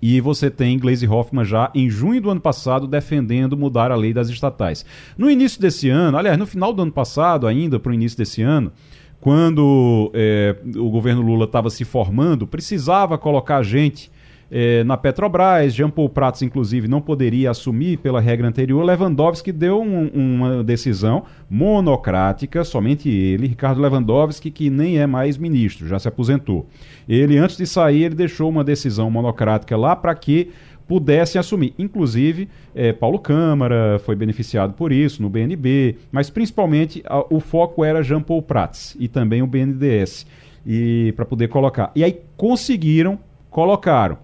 [0.00, 4.14] E você tem Glaze Hoffman já em junho do ano passado defendendo mudar a lei
[4.14, 4.84] das estatais.
[5.18, 8.40] No início desse ano, aliás, no final do ano passado, ainda para o início desse
[8.40, 8.72] ano,
[9.20, 14.10] quando é, o governo Lula estava se formando, precisava colocar gente
[14.50, 18.82] é, na Petrobras, Jean Paul Prats, inclusive, não poderia assumir pela regra anterior.
[18.84, 25.86] Lewandowski deu um, uma decisão monocrática, somente ele, Ricardo Lewandowski, que nem é mais ministro,
[25.86, 26.66] já se aposentou.
[27.08, 30.50] Ele, antes de sair, ele deixou uma decisão monocrática lá para que
[30.88, 31.72] pudessem assumir.
[31.78, 37.84] Inclusive, é, Paulo Câmara foi beneficiado por isso no BNB, mas principalmente a, o foco
[37.84, 40.26] era Jean Paul Prats e também o BNDES
[40.66, 41.92] e para poder colocar.
[41.94, 44.18] E aí conseguiram, colocaram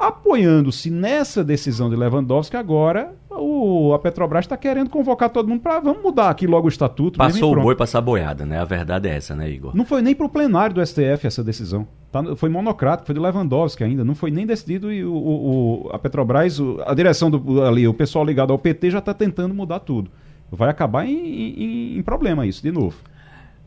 [0.00, 5.80] apoiando-se nessa decisão de Lewandowski, agora o, a Petrobras está querendo convocar todo mundo para
[5.80, 7.18] vamos mudar aqui logo o estatuto.
[7.18, 8.58] Passou o boi para essa boiada, né?
[8.60, 9.76] A verdade é essa, né, Igor?
[9.76, 11.86] Não foi nem para o plenário do STF essa decisão.
[12.10, 14.04] Tá, foi monocrático, foi de Lewandowski ainda.
[14.04, 17.94] Não foi nem decidido e o, o a Petrobras, o, a direção do, ali, o
[17.94, 20.10] pessoal ligado ao PT já está tentando mudar tudo.
[20.50, 22.96] Vai acabar em, em, em problema isso, de novo.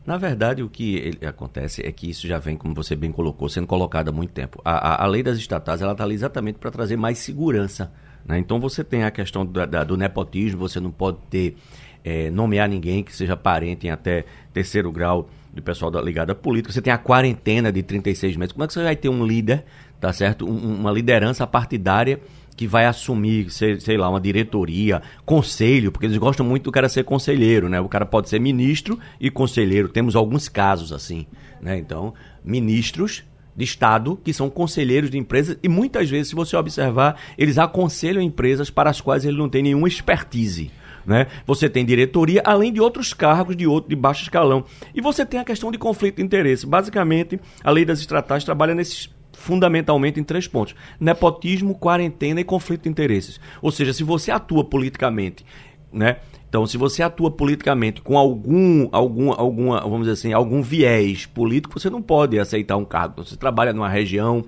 [0.06, 3.66] Na verdade, o que acontece é que isso já vem, como você bem colocou, sendo
[3.66, 4.60] colocado há muito tempo.
[4.62, 7.90] A, a, a lei das estatais ela está ali exatamente para trazer mais segurança.
[8.24, 8.38] Né?
[8.38, 11.56] Então você tem a questão do, da, do nepotismo, você não pode ter
[12.04, 16.72] é, nomear ninguém que seja parente em até terceiro grau do pessoal da ligada política.
[16.72, 18.52] Você tem a quarentena de 36 meses.
[18.52, 19.64] Como é que você vai ter um líder,
[19.98, 20.46] tá certo?
[20.46, 22.20] Um, uma liderança partidária
[22.56, 26.88] que vai assumir, sei, sei, lá, uma diretoria, conselho, porque eles gostam muito do cara
[26.88, 27.80] ser conselheiro, né?
[27.80, 29.88] O cara pode ser ministro e conselheiro.
[29.88, 31.26] Temos alguns casos assim,
[31.60, 31.76] né?
[31.76, 32.14] Então,
[32.44, 33.24] ministros
[33.56, 38.22] de Estado que são conselheiros de empresas e muitas vezes, se você observar, eles aconselham
[38.22, 40.70] empresas para as quais ele não tem nenhuma expertise.
[41.06, 41.26] Né?
[41.46, 44.64] Você tem diretoria, além de outros cargos de outro de baixo escalão.
[44.94, 46.66] E você tem a questão de conflito de interesse.
[46.66, 52.82] Basicamente, a lei das estratégias trabalha nesses fundamentalmente em três pontos: nepotismo, quarentena e conflito
[52.82, 53.40] de interesses.
[53.60, 55.44] Ou seja, se você atua politicamente,
[55.92, 56.16] né?
[56.48, 61.80] Então, se você atua politicamente com algum, algum, alguma, vamos dizer assim, algum viés político,
[61.80, 63.24] você não pode aceitar um cargo.
[63.24, 64.44] Você trabalha numa região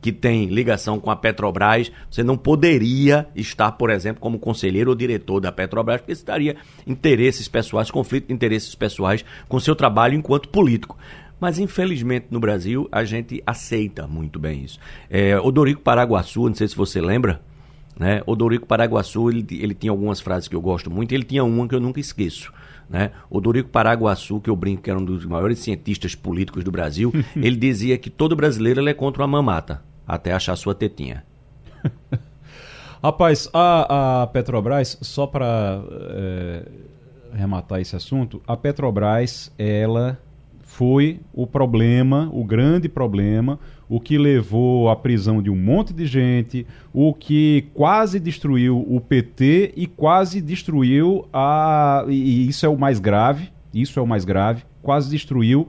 [0.00, 4.94] que tem ligação com a Petrobras, você não poderia estar, por exemplo, como conselheiro ou
[4.94, 10.14] diretor da Petrobras, porque você estaria interesses pessoais, conflito de interesses pessoais com seu trabalho
[10.14, 10.96] enquanto político.
[11.40, 14.78] Mas infelizmente no Brasil a gente aceita muito bem isso.
[15.10, 17.40] É, Odorico Paraguaçu, não sei se você lembra,
[17.98, 18.22] né?
[18.26, 21.74] Odorico Paraguaçu, ele, ele tinha algumas frases que eu gosto muito, ele tinha uma que
[21.74, 22.52] eu nunca esqueço.
[22.88, 23.10] Né?
[23.28, 27.56] Odorico Paraguaçu, que eu brinco que era um dos maiores cientistas políticos do Brasil, ele
[27.56, 31.24] dizia que todo brasileiro é contra uma mamata, até achar sua tetinha.
[33.02, 36.68] Rapaz, a, a Petrobras, só para é,
[37.32, 40.18] rematar esse assunto, a Petrobras, ela
[40.76, 43.58] foi o problema, o grande problema,
[43.88, 49.00] o que levou à prisão de um monte de gente, o que quase destruiu o
[49.00, 52.04] PT e quase destruiu a.
[52.08, 55.66] E isso é o mais grave, isso é o mais grave, quase destruiu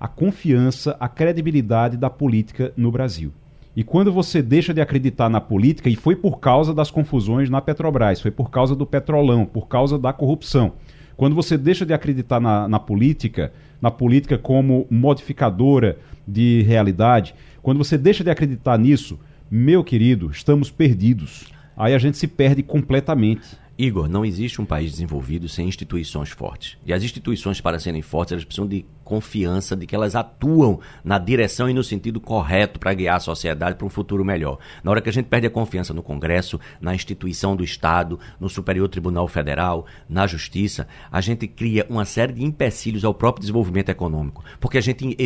[0.00, 3.32] a confiança, a credibilidade da política no Brasil.
[3.76, 7.60] E quando você deixa de acreditar na política, e foi por causa das confusões na
[7.60, 10.72] Petrobras, foi por causa do petrolão, por causa da corrupção.
[11.18, 13.52] Quando você deixa de acreditar na, na política,
[13.82, 19.18] na política como modificadora de realidade, quando você deixa de acreditar nisso,
[19.50, 21.52] meu querido, estamos perdidos.
[21.76, 23.58] Aí a gente se perde completamente.
[23.76, 26.78] Igor, não existe um país desenvolvido sem instituições fortes.
[26.86, 31.18] E as instituições, para serem fortes, elas precisam de confiança de que elas atuam na
[31.18, 34.58] direção e no sentido correto para guiar a sociedade para um futuro melhor.
[34.84, 38.50] Na hora que a gente perde a confiança no Congresso, na instituição do Estado, no
[38.50, 43.88] Superior Tribunal Federal, na Justiça, a gente cria uma série de empecilhos ao próprio desenvolvimento
[43.88, 44.44] econômico.
[44.60, 45.16] Porque a gente,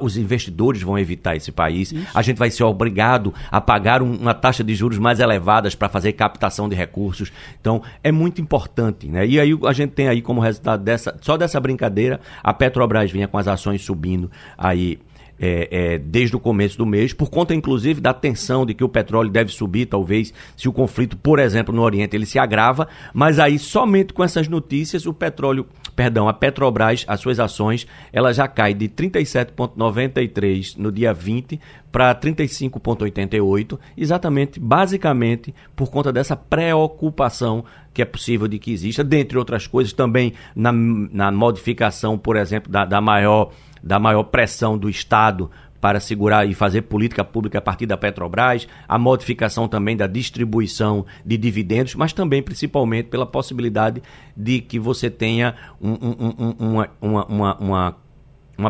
[0.00, 2.06] os investidores vão evitar esse país, Isso.
[2.14, 6.12] a gente vai ser obrigado a pagar uma taxa de juros mais elevadas para fazer
[6.12, 7.32] captação de recursos.
[7.60, 9.08] Então, é muito importante.
[9.08, 9.26] Né?
[9.26, 13.23] E aí a gente tem aí como resultado dessa, só dessa brincadeira, a Petrobras vinha
[13.26, 14.98] com as ações subindo aí
[15.38, 18.88] é, é, desde o começo do mês, por conta inclusive da tensão de que o
[18.88, 23.38] petróleo deve subir, talvez, se o conflito, por exemplo, no Oriente ele se agrava, mas
[23.38, 28.48] aí somente com essas notícias o petróleo, perdão, a Petrobras, as suas ações, ela já
[28.48, 38.02] cai de 37,93 no dia 20 para 35,88, exatamente, basicamente, por conta dessa preocupação que
[38.02, 42.84] é possível de que exista, dentre outras coisas, também na, na modificação, por exemplo, da,
[42.84, 43.52] da maior
[43.84, 45.50] da maior pressão do Estado
[45.84, 51.04] para segurar e fazer política pública a partir da Petrobras, a modificação também da distribuição
[51.22, 54.02] de dividendos, mas também principalmente pela possibilidade
[54.34, 57.96] de que você tenha um, um, um, uma, uma, uma uma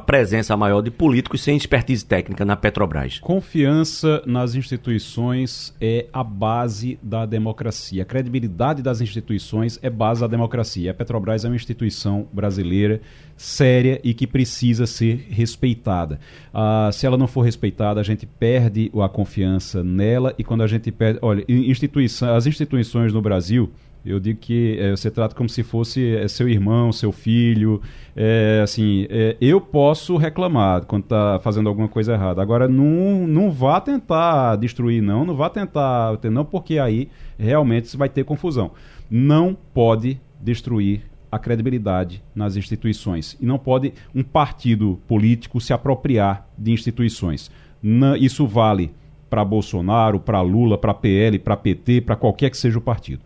[0.01, 3.19] presença maior de políticos sem expertise técnica na Petrobras.
[3.19, 8.03] Confiança nas instituições é a base da democracia.
[8.03, 10.91] A credibilidade das instituições é base da democracia.
[10.91, 13.01] A Petrobras é uma instituição brasileira
[13.37, 16.21] séria e que precisa ser respeitada.
[16.53, 20.67] Ah, se ela não for respeitada, a gente perde a confiança nela e quando a
[20.67, 21.19] gente perde.
[21.21, 23.71] Olha, instituição, as instituições no Brasil
[24.05, 27.81] eu digo que é, você trata como se fosse é, seu irmão, seu filho.
[28.15, 29.07] É, assim,
[29.41, 32.43] eu posso reclamar quando está fazendo alguma coisa errada.
[32.43, 35.25] Agora, não, não vá tentar destruir, não.
[35.25, 38.73] Não vá tentar, não, porque aí realmente você vai ter confusão.
[39.11, 41.03] Não pode destruir
[41.35, 43.37] a credibilidade nas instituições.
[43.41, 47.51] E não pode um partido político se apropriar de instituições.
[47.83, 48.93] Não, isso vale
[49.29, 53.23] para Bolsonaro, para Lula, para PL, para PT, para qualquer que seja o partido.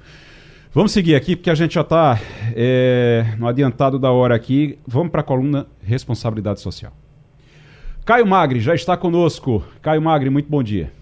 [0.73, 2.21] Vamos seguir aqui, porque a gente já está
[2.55, 4.79] é, no adiantado da hora aqui.
[4.87, 6.93] Vamos para a coluna Responsabilidade Social.
[8.05, 9.65] Caio Magri já está conosco.
[9.81, 10.93] Caio Magri, muito bom dia.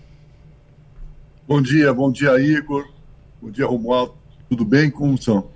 [1.48, 2.86] Bom dia, bom dia, Igor.
[3.42, 4.14] Bom dia, Romualdo.
[4.48, 4.88] Tudo bem?
[4.88, 5.48] Como são?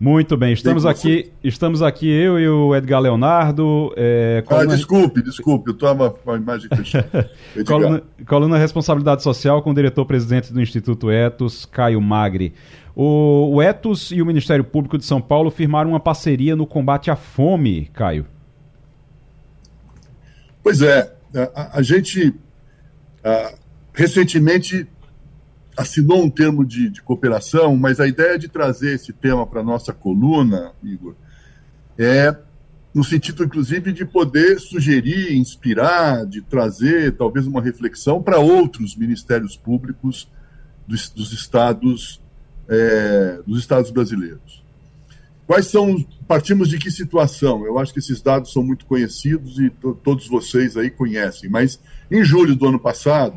[0.00, 3.92] Muito bem, estamos bem aqui, estamos aqui eu e o Edgar Leonardo.
[3.94, 4.72] É, coluna...
[4.72, 7.30] Ah, desculpe, desculpe, eu estou com a imagem fechada.
[7.66, 12.54] coluna, coluna Responsabilidade Social com o diretor-presidente do Instituto Etos, Caio Magri.
[12.94, 17.10] O, o Etos e o Ministério Público de São Paulo firmaram uma parceria no combate
[17.10, 18.26] à fome, Caio.
[20.62, 21.14] Pois é,
[21.54, 22.34] a, a gente
[23.24, 23.54] a,
[23.94, 24.86] recentemente
[25.76, 29.64] assinou um termo de, de, cooperação, mas a ideia de trazer esse tema para a
[29.64, 31.14] nossa coluna, Igor,
[31.98, 32.36] é
[32.92, 39.56] no sentido, inclusive, de poder sugerir, inspirar, de trazer talvez uma reflexão para outros ministérios
[39.56, 40.28] públicos
[40.86, 42.20] dos, dos estados
[42.70, 44.62] é, dos estados brasileiros.
[45.46, 47.66] Quais são, partimos de que situação?
[47.66, 49.68] Eu acho que esses dados são muito conhecidos e
[50.04, 53.36] todos vocês aí conhecem, mas em julho do ano passado,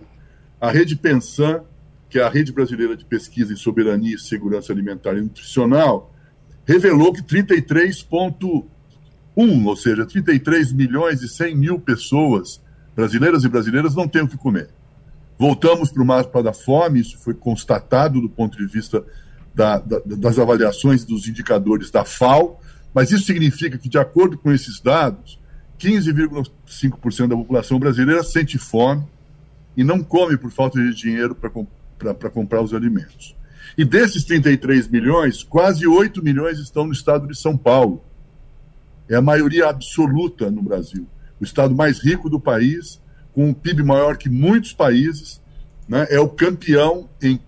[0.62, 1.64] a Rede Pensan,
[2.08, 6.14] que é a Rede Brasileira de Pesquisa em Soberania e Segurança Alimentar e Nutricional,
[6.66, 12.62] revelou que 33,1, ou seja, 33 milhões e 100 mil pessoas
[12.96, 14.70] brasileiras e brasileiras não têm o que comer.
[15.44, 19.04] Voltamos para o mapa da fome, isso foi constatado do ponto de vista
[19.54, 22.62] da, da, das avaliações dos indicadores da FAO,
[22.94, 25.38] mas isso significa que, de acordo com esses dados,
[25.78, 29.04] 15,5% da população brasileira sente fome
[29.76, 33.36] e não come por falta de dinheiro para comprar os alimentos.
[33.78, 38.02] E desses 33 milhões, quase 8 milhões estão no estado de São Paulo.
[39.10, 41.06] É a maioria absoluta no Brasil.
[41.38, 43.03] O estado mais rico do país,
[43.34, 45.42] com um PIB maior que muitos países,
[45.88, 47.40] né, é o campeão em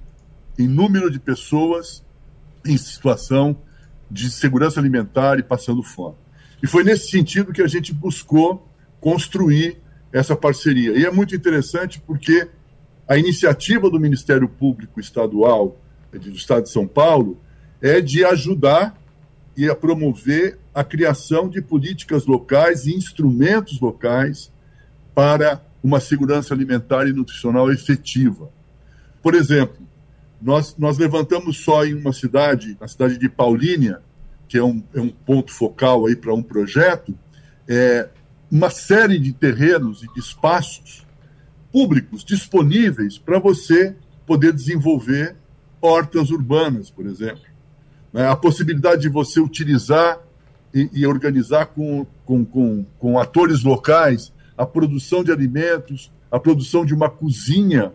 [0.57, 2.03] em número de pessoas
[2.65, 3.57] em situação
[4.09, 6.15] de segurança alimentar e passando fome.
[6.63, 8.67] E foi nesse sentido que a gente buscou
[8.99, 9.77] construir
[10.11, 10.97] essa parceria.
[10.97, 12.47] E é muito interessante porque
[13.07, 15.79] a iniciativa do Ministério Público Estadual
[16.11, 17.39] do Estado de São Paulo
[17.81, 18.99] é de ajudar
[19.55, 24.51] e a promover a criação de políticas locais e instrumentos locais
[25.13, 28.49] para uma segurança alimentar e nutricional efetiva.
[29.21, 29.87] Por exemplo,
[30.41, 34.01] nós, nós levantamos só em uma cidade, na cidade de Paulínia,
[34.47, 37.15] que é um, é um ponto focal aí para um projeto,
[37.67, 38.09] é,
[38.49, 41.05] uma série de terrenos e de espaços
[41.71, 43.95] públicos disponíveis para você
[44.25, 45.35] poder desenvolver
[45.79, 47.45] hortas urbanas, por exemplo.
[48.11, 50.17] É, a possibilidade de você utilizar
[50.73, 56.85] e, e organizar com, com, com, com atores locais a produção de alimentos, a produção
[56.85, 57.93] de uma cozinha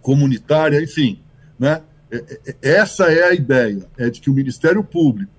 [0.00, 1.20] comunitária, enfim.
[1.58, 1.82] Né?
[2.10, 5.32] É, é, essa é a ideia, é de que o Ministério Público,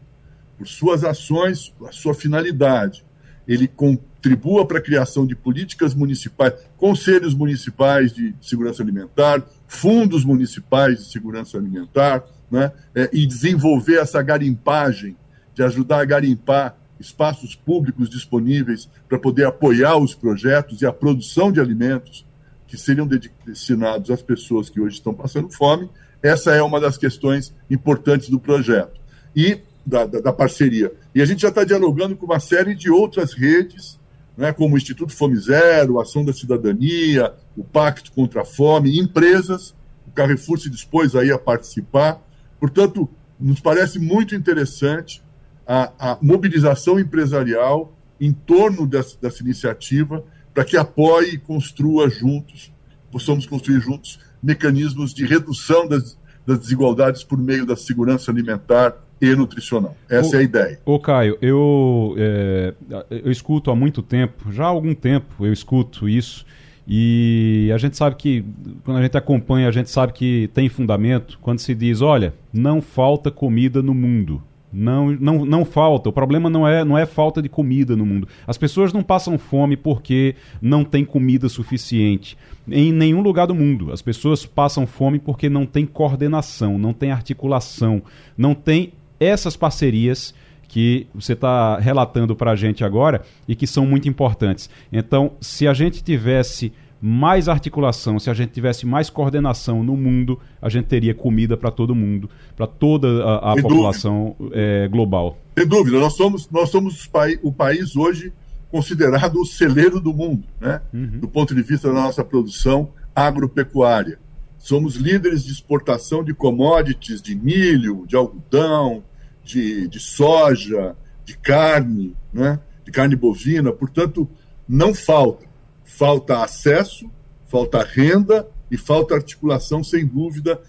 [0.58, 3.04] por suas ações, a sua finalidade,
[3.48, 11.00] ele contribua para a criação de políticas municipais, conselhos municipais de segurança alimentar, fundos municipais
[11.00, 12.72] de segurança alimentar, né?
[12.94, 15.16] É, e desenvolver essa garimpagem,
[15.54, 21.52] de ajudar a garimpar espaços públicos disponíveis para poder apoiar os projetos e a produção
[21.52, 22.26] de alimentos
[22.68, 23.06] que seriam
[23.46, 25.90] destinados às pessoas que hoje estão passando fome
[26.22, 29.00] essa é uma das questões importantes do projeto
[29.36, 30.94] e da, da, da parceria.
[31.16, 34.00] E a gente já está dialogando com uma série de outras redes,
[34.38, 39.00] né, como o Instituto Fome Zero, a Ação da Cidadania, o Pacto contra a Fome,
[39.00, 39.74] empresas.
[40.08, 42.22] O Carrefour se dispôs aí a participar.
[42.60, 45.24] Portanto, nos parece muito interessante
[45.72, 50.22] a, a mobilização empresarial em torno dessa, dessa iniciativa
[50.54, 52.74] para que apoie e construa juntos,
[53.10, 59.34] possamos construir juntos mecanismos de redução das, das desigualdades por meio da segurança alimentar e
[59.34, 59.96] nutricional.
[60.10, 60.80] Essa é a ideia.
[60.84, 62.74] Ô Caio, eu, é,
[63.10, 66.46] eu escuto há muito tempo, já há algum tempo eu escuto isso,
[66.86, 68.44] e a gente sabe que,
[68.84, 72.82] quando a gente acompanha, a gente sabe que tem fundamento quando se diz, olha, não
[72.82, 74.44] falta comida no mundo.
[74.72, 76.10] Não, não, não falta.
[76.10, 78.28] O problema não é, não é falta de comida no mundo.
[78.48, 82.38] As pessoas não passam fome porque não tem comida suficiente.
[82.70, 83.92] Em nenhum lugar do mundo.
[83.92, 88.02] As pessoas passam fome porque não tem coordenação, não tem articulação,
[88.38, 90.34] não tem essas parcerias
[90.68, 94.70] que você está relatando para a gente agora e que são muito importantes.
[94.92, 96.72] Então, se a gente tivesse
[97.02, 101.72] mais articulação, se a gente tivesse mais coordenação no mundo, a gente teria comida para
[101.72, 105.38] todo mundo, para toda a, a população é, global.
[105.58, 107.10] Sem dúvida, nós somos, nós somos
[107.42, 108.32] o país hoje
[108.70, 110.82] considerado o celeiro do mundo, né?
[110.94, 111.20] Uhum.
[111.20, 114.20] do ponto de vista da nossa produção agropecuária.
[114.60, 119.04] Somos líderes de exportação de commodities, de milho, de algodão,
[119.44, 120.96] de, de soja,
[121.26, 122.60] de carne, né?
[122.86, 123.72] de carne bovina.
[123.72, 124.30] Portanto,
[124.70, 125.51] não falta
[125.98, 127.10] falta acesso,
[127.48, 130.60] falta renda e falta articulação, sem dúvida,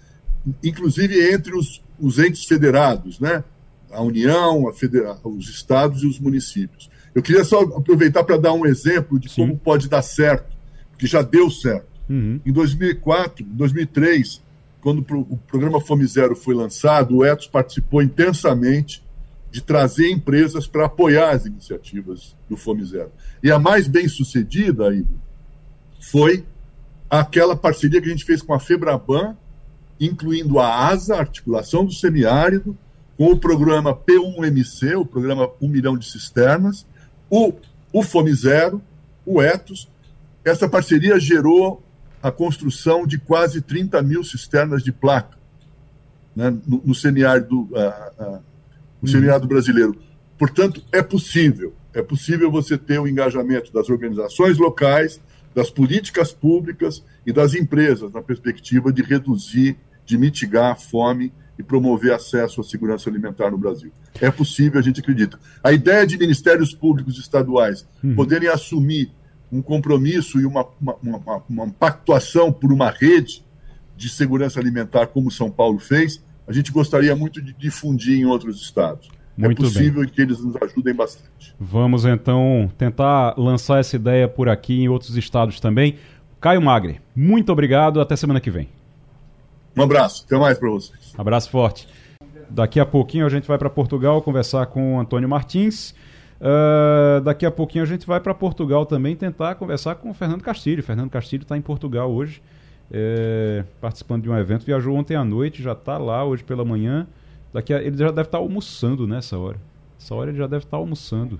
[0.63, 3.43] inclusive entre os, os entes federados, né?
[3.91, 6.89] a União, a federa os estados e os municípios.
[7.13, 9.41] Eu queria só aproveitar para dar um exemplo de Sim.
[9.41, 10.55] como pode dar certo,
[10.91, 11.87] porque já deu certo.
[12.09, 12.41] Uhum.
[12.45, 14.41] Em 2004, 2003,
[14.81, 19.03] quando o programa Fome Zero foi lançado, o Etos participou intensamente
[19.53, 23.11] de trazer empresas para apoiar as iniciativas do Fome Zero.
[23.43, 25.15] E a mais bem sucedida, Igor,
[26.01, 26.43] foi
[27.07, 29.37] aquela parceria que a gente fez com a Febraban,
[29.99, 32.75] incluindo a ASA, Articulação do Semiárido,
[33.15, 36.83] com o programa P1MC, o programa 1 milhão de cisternas,
[37.29, 37.53] o,
[37.93, 38.81] o Fome Zero,
[39.23, 39.87] o Etos.
[40.43, 41.83] Essa parceria gerou
[42.23, 45.37] a construção de quase 30 mil cisternas de placa
[46.35, 47.69] né, no, no semiárido.
[47.71, 48.52] Uh, uh,
[49.03, 49.95] o seminário brasileiro.
[50.37, 55.21] Portanto, é possível, é possível você ter o engajamento das organizações locais,
[55.53, 61.61] das políticas públicas e das empresas na perspectiva de reduzir, de mitigar a fome e
[61.61, 63.91] promover acesso à segurança alimentar no Brasil.
[64.19, 65.39] É possível, a gente acredita.
[65.63, 68.15] A ideia de ministérios públicos estaduais uhum.
[68.15, 69.11] poderem assumir
[69.51, 73.45] um compromisso e uma, uma, uma, uma pactuação por uma rede
[73.95, 78.61] de segurança alimentar, como São Paulo fez, a gente gostaria muito de difundir em outros
[78.61, 79.09] estados.
[79.37, 80.09] É muito é possível bem.
[80.09, 81.55] que eles nos ajudem bastante.
[81.59, 85.97] Vamos então tentar lançar essa ideia por aqui em outros estados também.
[86.39, 87.99] Caio Magre, muito obrigado.
[87.99, 88.69] Até semana que vem.
[89.75, 90.23] Um abraço.
[90.27, 91.13] Até mais para vocês.
[91.17, 91.87] Abraço forte.
[92.49, 95.95] Daqui a pouquinho a gente vai para Portugal conversar com o Antônio Martins.
[96.39, 100.43] Uh, daqui a pouquinho a gente vai para Portugal também tentar conversar com o Fernando
[100.43, 100.83] Castilho.
[100.83, 102.41] Fernando Castilho está em Portugal hoje
[102.93, 104.63] é, participando de um evento.
[104.63, 107.07] Viajou ontem à noite, já está lá hoje pela manhã.
[107.51, 109.59] Daqui a, ele já deve estar tá almoçando nessa hora.
[109.99, 111.39] Essa hora ele já deve estar tá almoçando.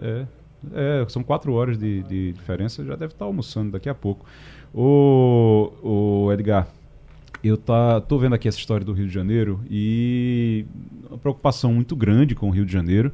[0.00, 0.26] É,
[0.74, 4.26] é, são quatro horas de, de diferença, já deve estar tá almoçando daqui a pouco.
[4.74, 6.68] O, o Edgar,
[7.42, 10.66] eu tá, tô vendo aqui essa história do Rio de Janeiro e
[11.08, 13.10] uma preocupação muito grande com o Rio de Janeiro.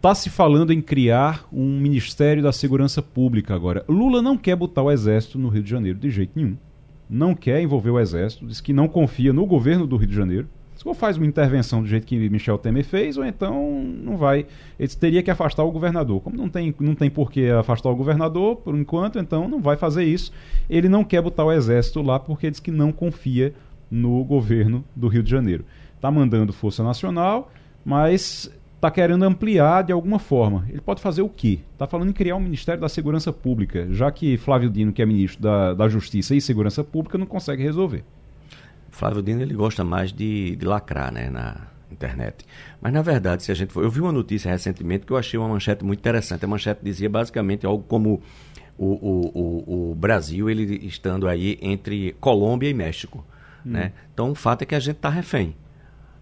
[0.00, 3.84] Está se falando em criar um Ministério da Segurança Pública agora.
[3.86, 6.56] Lula não quer botar o Exército no Rio de Janeiro de jeito nenhum.
[7.06, 10.48] Não quer envolver o Exército, diz que não confia no governo do Rio de Janeiro.
[10.74, 14.46] Se ou faz uma intervenção do jeito que Michel Temer fez, ou então não vai.
[14.78, 16.22] Ele teria que afastar o governador.
[16.22, 19.76] Como não tem, não tem por que afastar o governador, por enquanto, então não vai
[19.76, 20.32] fazer isso.
[20.70, 23.52] Ele não quer botar o Exército lá porque diz que não confia
[23.90, 25.66] no governo do Rio de Janeiro.
[25.94, 27.52] Está mandando Força Nacional,
[27.84, 28.50] mas
[28.80, 30.64] está querendo ampliar de alguma forma.
[30.70, 31.60] Ele pode fazer o quê?
[31.74, 35.06] Está falando em criar um Ministério da Segurança Pública, já que Flávio Dino, que é
[35.06, 38.02] ministro da, da Justiça e Segurança Pública, não consegue resolver.
[38.90, 42.46] Flávio Dino ele gosta mais de, de lacrar né, na internet.
[42.80, 43.84] Mas na verdade, se a gente for.
[43.84, 46.42] Eu vi uma notícia recentemente que eu achei uma manchete muito interessante.
[46.44, 48.22] A manchete dizia basicamente algo como
[48.78, 53.24] o, o, o, o Brasil ele estando aí entre Colômbia e México.
[53.64, 53.72] Hum.
[53.72, 53.92] Né?
[54.14, 55.54] Então o fato é que a gente está refém.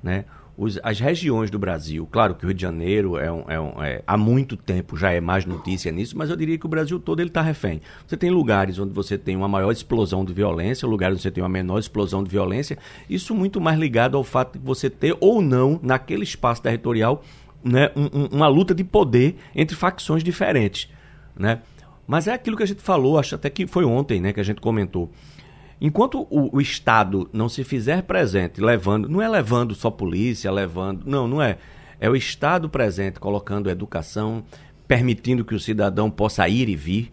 [0.02, 0.24] Né?
[0.58, 3.80] Os, as regiões do Brasil, claro que o Rio de Janeiro é, um, é, um,
[3.80, 6.98] é há muito tempo já é mais notícia nisso, mas eu diria que o Brasil
[6.98, 7.80] todo ele está refém.
[8.04, 11.44] Você tem lugares onde você tem uma maior explosão de violência, lugares onde você tem
[11.44, 12.76] uma menor explosão de violência,
[13.08, 17.22] isso muito mais ligado ao fato de você ter ou não, naquele espaço territorial,
[17.62, 20.90] né, um, uma luta de poder entre facções diferentes.
[21.36, 21.60] Né?
[22.04, 24.44] Mas é aquilo que a gente falou, acho até que foi ontem né, que a
[24.44, 25.08] gente comentou.
[25.80, 31.04] Enquanto o, o, Estado não se fizer presente, levando, não é levando só polícia, levando,
[31.04, 31.58] não, não é.
[32.00, 34.44] É o Estado presente, colocando educação,
[34.86, 37.12] permitindo que o cidadão possa ir e vir,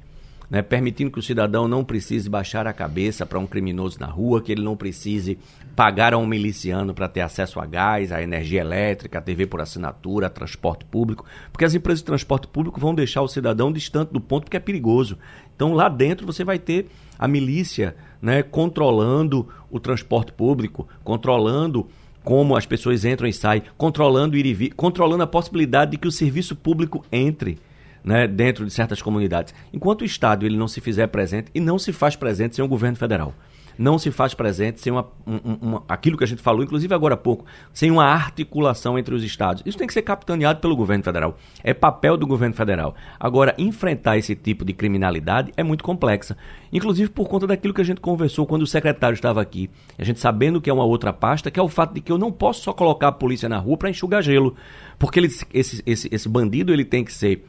[0.50, 4.42] né, permitindo que o cidadão não precise baixar a cabeça para um criminoso na rua,
[4.42, 5.38] que ele não precise
[5.76, 9.60] pagar a um miliciano para ter acesso a gás, a energia elétrica, a TV por
[9.60, 14.14] assinatura, a transporte público, porque as empresas de transporte público vão deixar o cidadão distante
[14.14, 15.18] do ponto porque é perigoso.
[15.56, 16.88] Então lá dentro você vai ter
[17.18, 17.96] a milícia
[18.26, 21.88] né, controlando o transporte público, controlando
[22.24, 26.08] como as pessoas entram e saem, controlando ir e vir, controlando a possibilidade de que
[26.08, 27.60] o serviço público entre
[28.04, 29.54] né, dentro de certas comunidades.
[29.72, 32.68] Enquanto o Estado ele não se fizer presente, e não se faz presente sem o
[32.68, 33.36] governo federal
[33.78, 37.18] não se faz presente sem uma, uma, aquilo que a gente falou, inclusive agora há
[37.18, 39.64] pouco, sem uma articulação entre os estados.
[39.66, 41.38] Isso tem que ser capitaneado pelo governo federal.
[41.64, 42.96] É papel do governo federal.
[43.20, 46.38] Agora, enfrentar esse tipo de criminalidade é muito complexa.
[46.72, 49.70] Inclusive por conta daquilo que a gente conversou quando o secretário estava aqui.
[49.98, 52.18] A gente sabendo que é uma outra pasta, que é o fato de que eu
[52.18, 54.56] não posso só colocar a polícia na rua para enxugar gelo.
[54.98, 57.46] Porque ele, esse, esse, esse bandido ele tem que ser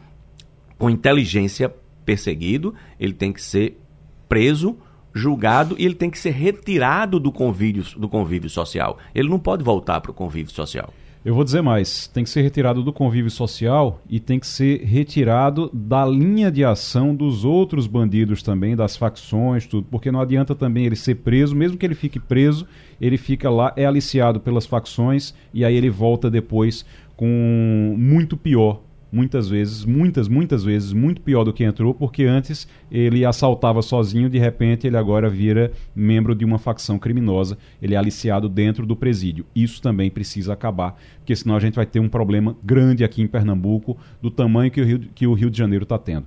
[0.78, 1.72] com inteligência
[2.04, 3.80] perseguido, ele tem que ser
[4.28, 4.78] preso,
[5.16, 8.98] julgado e ele tem que ser retirado do convívio, do convívio social.
[9.14, 10.92] Ele não pode voltar para o convívio social.
[11.24, 14.84] Eu vou dizer mais: tem que ser retirado do convívio social e tem que ser
[14.84, 19.88] retirado da linha de ação dos outros bandidos também, das facções, tudo.
[19.90, 22.64] Porque não adianta também ele ser preso, mesmo que ele fique preso,
[23.00, 26.86] ele fica lá, é aliciado pelas facções e aí ele volta depois
[27.16, 28.80] com muito pior
[29.10, 34.28] muitas vezes, muitas, muitas vezes, muito pior do que entrou, porque antes ele assaltava sozinho,
[34.28, 38.96] de repente ele agora vira membro de uma facção criminosa, ele é aliciado dentro do
[38.96, 39.46] presídio.
[39.54, 43.26] Isso também precisa acabar, porque senão a gente vai ter um problema grande aqui em
[43.26, 46.26] Pernambuco, do tamanho que o Rio, que o Rio de Janeiro está tendo.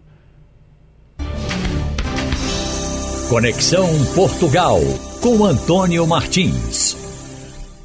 [3.30, 4.80] Conexão Portugal,
[5.22, 6.98] com Antônio Martins.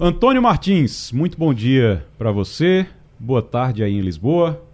[0.01, 2.87] Antônio Martins, muito bom dia para você.
[3.21, 4.65] Boa tarde aí em Lisboa.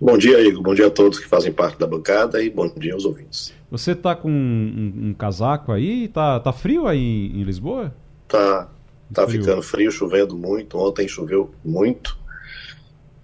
[0.00, 0.62] Bom dia, Igor.
[0.62, 3.52] Bom dia a todos que fazem parte da bancada e bom dia aos ouvintes.
[3.68, 6.06] Você está com um, um, casaco aí?
[6.06, 7.92] Tá, tá frio aí em, em Lisboa?
[8.28, 8.70] Tá,
[9.12, 9.40] tá frio.
[9.40, 10.78] ficando frio, chovendo muito.
[10.78, 12.16] Ontem choveu muito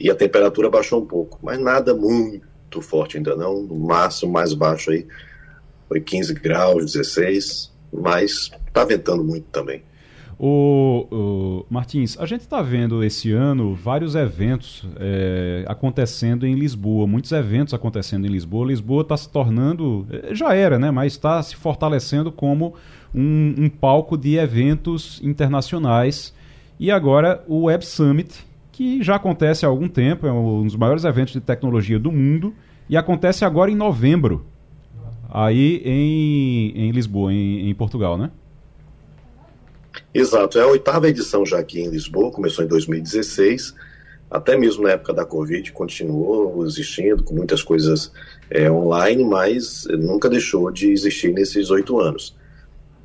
[0.01, 3.63] e a temperatura baixou um pouco, mas nada muito forte ainda não.
[3.63, 5.07] No máximo mais baixo aí
[5.89, 9.83] foi 15 graus, 16, mas tá ventando muito também.
[10.47, 17.33] O, Martins, a gente está vendo esse ano vários eventos é, acontecendo em Lisboa, muitos
[17.33, 18.67] eventos acontecendo em Lisboa.
[18.67, 22.75] Lisboa está se tornando, é, já era, né, mas está se fortalecendo como
[23.15, 26.35] um, um, palco de eventos internacionais.
[26.79, 31.05] E agora o Web Summit, que já acontece há algum tempo, é um dos maiores
[31.05, 32.53] eventos de tecnologia do mundo,
[32.87, 34.45] e acontece agora em novembro,
[35.31, 38.31] aí em, em Lisboa, em, em Portugal, né?
[40.15, 43.75] Exato, é a oitava edição já aqui em Lisboa, começou em 2016,
[44.31, 48.13] até mesmo na época da Covid continuou existindo, com muitas coisas
[48.49, 52.37] é, online, mas nunca deixou de existir nesses oito anos.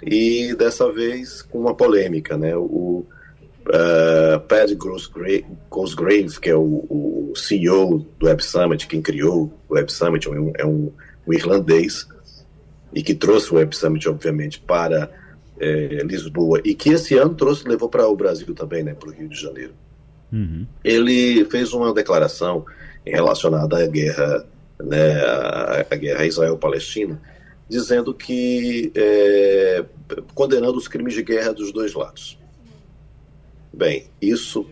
[0.04, 2.56] E dessa vez com uma polêmica, né?
[2.56, 3.06] O
[3.68, 4.70] uh, Pat
[5.68, 10.32] Cosgrave, que é o, o, CEO do Web Summit, quem criou o Web Summit, é
[10.32, 10.92] um, é um,
[11.28, 12.08] um irlandês,
[12.94, 15.10] e que trouxe o Web Summit, obviamente, para
[15.60, 19.12] é, Lisboa e que esse ano trouxe levou para o Brasil também, né, para o
[19.12, 19.74] Rio de Janeiro.
[20.32, 20.66] Uhum.
[20.84, 22.66] Ele fez uma declaração
[23.06, 24.46] relacionada à guerra,
[24.80, 27.20] né, à, à guerra Israel-Palestina,
[27.68, 29.86] dizendo que é,
[30.34, 32.38] condenando os crimes de guerra dos dois lados.
[33.72, 34.66] Bem, isso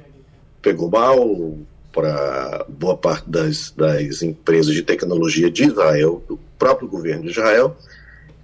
[0.62, 1.58] pegou mal
[1.94, 7.76] para boa parte das, das empresas de tecnologia de Israel, do próprio governo de Israel,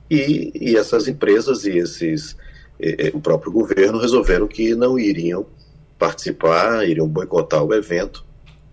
[0.10, 2.36] e, e essas empresas e esses
[2.80, 5.46] e, o próprio governo resolveram que não iriam
[5.98, 8.26] participar, iriam boicotar o evento,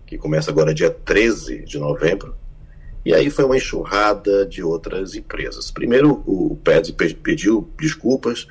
[0.05, 2.35] que começa agora dia 13 de novembro.
[3.05, 5.71] E aí foi uma enxurrada de outras empresas.
[5.71, 8.47] Primeiro, o PED pediu desculpas,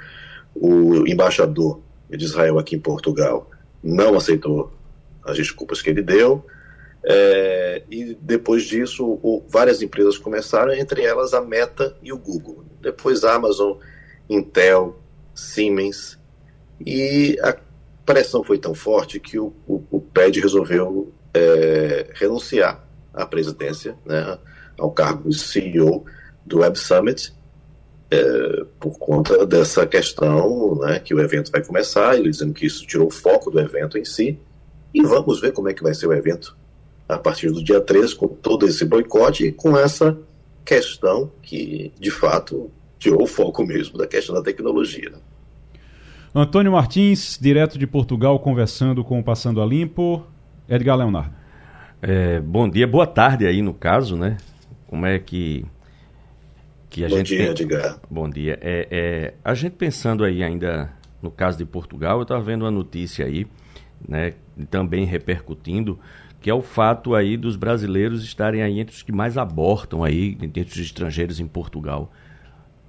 [0.55, 3.49] o embaixador de Israel aqui em Portugal
[3.83, 4.73] não aceitou
[5.25, 6.45] as desculpas que ele deu.
[7.03, 12.65] É, e depois disso, o, várias empresas começaram, entre elas a Meta e o Google.
[12.81, 13.79] Depois Amazon,
[14.29, 14.99] Intel,
[15.35, 16.19] Siemens.
[16.85, 17.57] E a
[18.05, 24.39] pressão foi tão forte que o, o, o PED resolveu é, renunciar à presidência, né,
[24.79, 26.05] ao cargo de CEO
[26.45, 27.33] do Web Summit,
[28.11, 32.87] é, por conta dessa questão né, que o evento vai começar, ele dizendo que isso
[32.87, 34.39] tirou o foco do evento em si.
[34.93, 36.57] E vamos ver como é que vai ser o evento
[37.15, 40.17] a partir do dia 3, com todo esse boicote e com essa
[40.65, 45.11] questão que, de fato, tirou o foco mesmo da questão da tecnologia.
[45.11, 45.19] Né?
[46.35, 50.25] Antônio Martins, direto de Portugal, conversando com o Passando a Limpo.
[50.69, 51.35] Edgar Leonardo.
[52.01, 54.37] É, bom dia, boa tarde aí no caso, né?
[54.91, 55.65] como é que
[56.91, 57.51] que a Bom gente dia, tem...
[57.51, 58.01] Edgar.
[58.11, 58.59] Bom dia.
[58.61, 60.93] É, é, a gente pensando aí ainda
[61.23, 63.47] no caso de Portugal, eu estava vendo uma notícia aí,
[64.07, 64.33] né,
[64.69, 65.97] também repercutindo,
[66.41, 70.39] que é o fato aí dos brasileiros estarem aí entre os que mais abortam aí,
[70.41, 72.11] entre os estrangeiros em Portugal.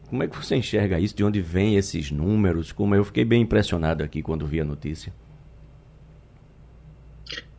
[0.08, 1.16] Como é que você enxerga isso?
[1.16, 2.72] De onde vêm esses números?
[2.72, 5.14] Como eu fiquei bem impressionado aqui quando vi a notícia.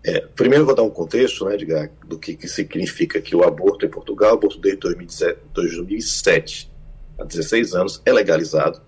[0.04, 3.86] É, primeiro vou dar um contexto, né, Edgar, do que, que significa que o aborto
[3.86, 6.72] em Portugal, aborto desde 2017, 2007
[7.18, 8.80] há 16 anos, é legalizado.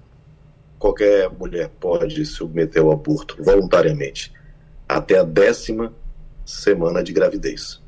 [0.78, 4.32] Qualquer mulher pode submeter ao aborto voluntariamente
[4.88, 5.92] até a décima
[6.44, 7.82] semana de gravidez.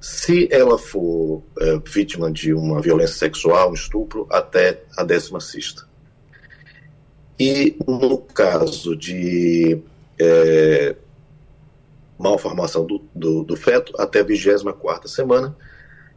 [0.00, 5.86] Se ela for é, vítima de uma violência sexual, um estupro, até a décima sexta.
[7.38, 9.82] E no caso de
[10.18, 10.96] é,
[12.20, 15.56] malformação do, do, do, feto, até a 24 semana.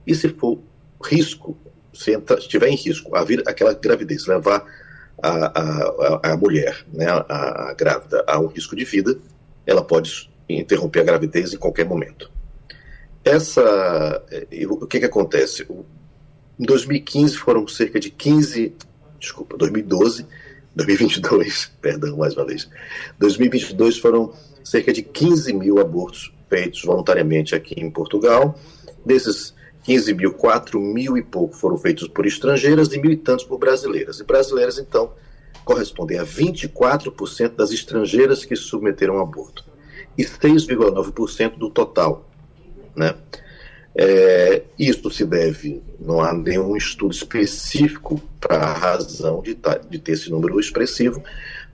[0.06, 0.60] E se for
[1.02, 1.58] risco,
[1.94, 4.66] se entra, estiver em risco a vir aquela gravidez, levar
[5.22, 9.18] a, a, a mulher, né, a, a grávida, a um risco de vida,
[9.66, 12.32] ela pode interromper a gravidez em qualquer momento.
[13.24, 14.24] Essa,
[14.70, 15.66] o que que acontece?
[16.60, 18.76] Em 2015 foram cerca de 15,
[19.20, 20.28] desculpa, 2012,
[20.76, 22.70] 2022, perdão mais uma vez,
[23.20, 24.34] 2022 foram
[24.64, 28.60] cerca de 15 mil abortos feitos voluntariamente aqui em Portugal.
[29.06, 33.46] Desses 15 mil, 4 mil e pouco foram feitos por estrangeiras e mil e tantos
[33.46, 34.20] por brasileiras.
[34.20, 35.14] E brasileiras, então,
[35.66, 39.73] correspondem a 24% das estrangeiras que submeteram aborto
[40.18, 42.30] e 6,9% do total.
[42.96, 43.16] Né?
[43.96, 49.58] É, isso se deve, não há nenhum estudo específico para a razão de,
[49.90, 51.24] de ter esse número expressivo,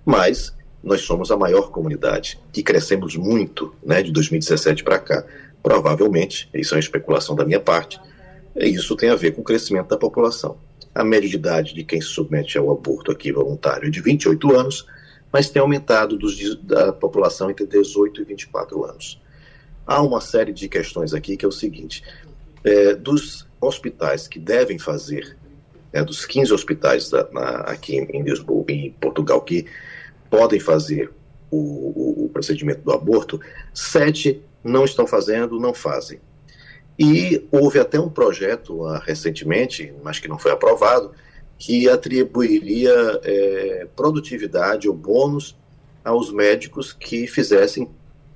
[0.06, 5.26] mas nós somos a maior comunidade e crescemos muito né, de 2017 para cá.
[5.62, 8.00] Provavelmente, isso é uma especulação da minha parte,
[8.56, 10.58] isso tem a ver com o crescimento da população.
[10.94, 14.56] A média de idade de quem se submete ao aborto aqui voluntário é de 28
[14.56, 14.86] anos,
[15.32, 19.22] mas tem aumentado dos, da população entre 18 e 24 anos.
[19.86, 22.04] Há uma série de questões aqui que é o seguinte:
[22.64, 25.38] é, dos hospitais que devem fazer,
[25.92, 29.66] é, dos 15 hospitais da, na, aqui em Lisboa, em Portugal, que
[30.30, 31.12] podem fazer
[31.50, 33.40] o, o, o procedimento do aborto,
[33.74, 36.20] sete não estão fazendo, não fazem.
[36.98, 41.12] E houve até um projeto uh, recentemente, mas que não foi aprovado,
[41.60, 45.56] que atribuiria é, produtividade ou bônus
[46.04, 47.90] aos médicos que fizessem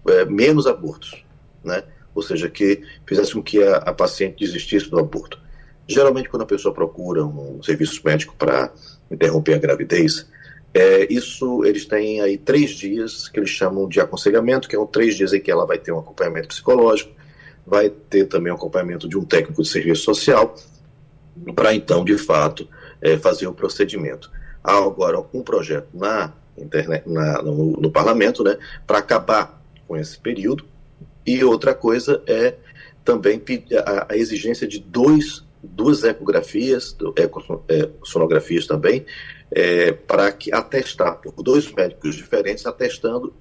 [0.06, 1.24] é, menos abortos,
[1.64, 1.84] né?
[2.14, 5.40] ou seja, que fizessem com que a, a, paciente desistisse do aborto.
[5.88, 8.72] Geralmente, quando a pessoa procura um serviço médico para
[9.10, 10.28] interromper a gravidez,
[10.74, 14.88] é, isso eles têm aí três dias que eles chamam de aconselhamento, que são é
[14.88, 17.12] três dias em que ela vai ter um acompanhamento psicológico,
[17.66, 20.56] vai ter também um acompanhamento de um técnico de serviço social,
[21.56, 22.68] para então, de fato,
[23.04, 24.32] é, fazer o procedimento.
[24.64, 30.18] Há agora um projeto na internet, na, no, no parlamento, né, para acabar com esse
[30.18, 30.66] período.
[31.26, 32.56] E outra coisa é
[33.04, 33.42] também
[33.86, 36.96] a, a exigência de dois, duas ecografias,
[37.68, 39.06] é, sonografias também,
[39.52, 43.34] é, para que atestar por dois médicos diferentes atestando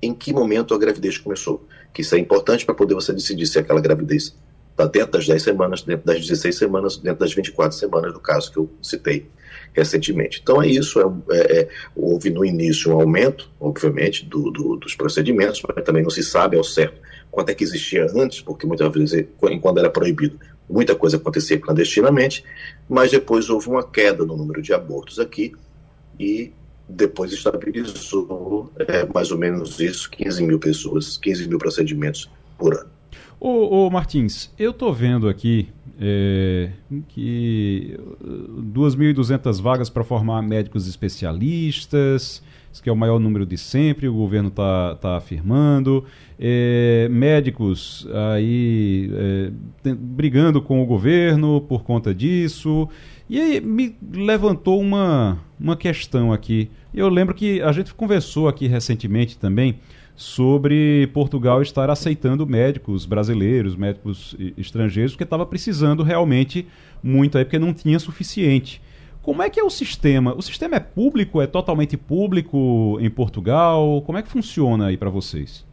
[0.00, 1.66] em que momento a gravidez começou.
[1.92, 4.34] Que isso é importante para poder você decidir se aquela gravidez
[4.80, 8.50] está dentro das 10 semanas, dentro das 16 semanas, dentro das 24 semanas, do caso
[8.50, 9.26] que eu citei
[9.72, 10.40] recentemente.
[10.42, 14.94] Então é isso, é, é, é, houve no início um aumento, obviamente, do, do, dos
[14.94, 17.00] procedimentos, mas também não se sabe ao certo
[17.30, 22.44] quanto é que existia antes, porque muitas vezes, quando era proibido, muita coisa acontecia clandestinamente,
[22.88, 25.52] mas depois houve uma queda no número de abortos aqui
[26.18, 26.52] e
[26.88, 32.28] depois estabilizou é, mais ou menos isso, 15 mil pessoas, 15 mil procedimentos
[32.58, 32.99] por ano.
[33.42, 35.68] Ô, ô Martins, eu estou vendo aqui
[35.98, 36.68] é,
[37.08, 42.42] que 2.200 vagas para formar médicos especialistas,
[42.82, 46.04] que é o maior número de sempre, o governo está tá afirmando.
[46.38, 49.50] É, médicos aí é,
[49.82, 52.90] tem, brigando com o governo por conta disso.
[53.26, 56.68] E aí me levantou uma, uma questão aqui.
[56.92, 59.78] Eu lembro que a gente conversou aqui recentemente também
[60.20, 66.66] sobre Portugal estar aceitando médicos brasileiros, médicos estrangeiros, porque estava precisando realmente
[67.02, 68.82] muito aí, porque não tinha suficiente.
[69.22, 70.34] Como é que é o sistema?
[70.36, 71.40] O sistema é público?
[71.40, 74.02] É totalmente público em Portugal?
[74.02, 75.64] Como é que funciona aí para vocês?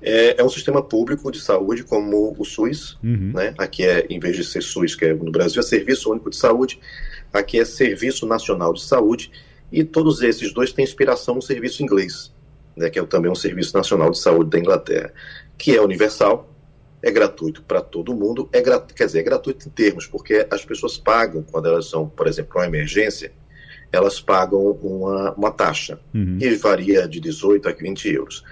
[0.00, 3.32] É, é, um sistema público de saúde como o SUS, uhum.
[3.34, 3.54] né?
[3.58, 6.36] Aqui é, em vez de ser SUS, que é no Brasil, é Serviço Único de
[6.36, 6.80] Saúde,
[7.30, 9.30] aqui é Serviço Nacional de Saúde,
[9.70, 12.32] e todos esses dois têm inspiração no serviço inglês,
[12.76, 12.90] né?
[12.90, 15.12] Que é também um Serviço Nacional de Saúde da Inglaterra,
[15.58, 16.52] que é universal,
[17.02, 20.96] é gratuito para todo mundo, é quer dizer, é gratuito em termos, porque as pessoas
[20.98, 23.32] pagam, quando elas são, por exemplo, uma emergência,
[23.92, 26.38] elas pagam uma, uma taxa, uhum.
[26.38, 28.44] que varia de 18 a 20 euros.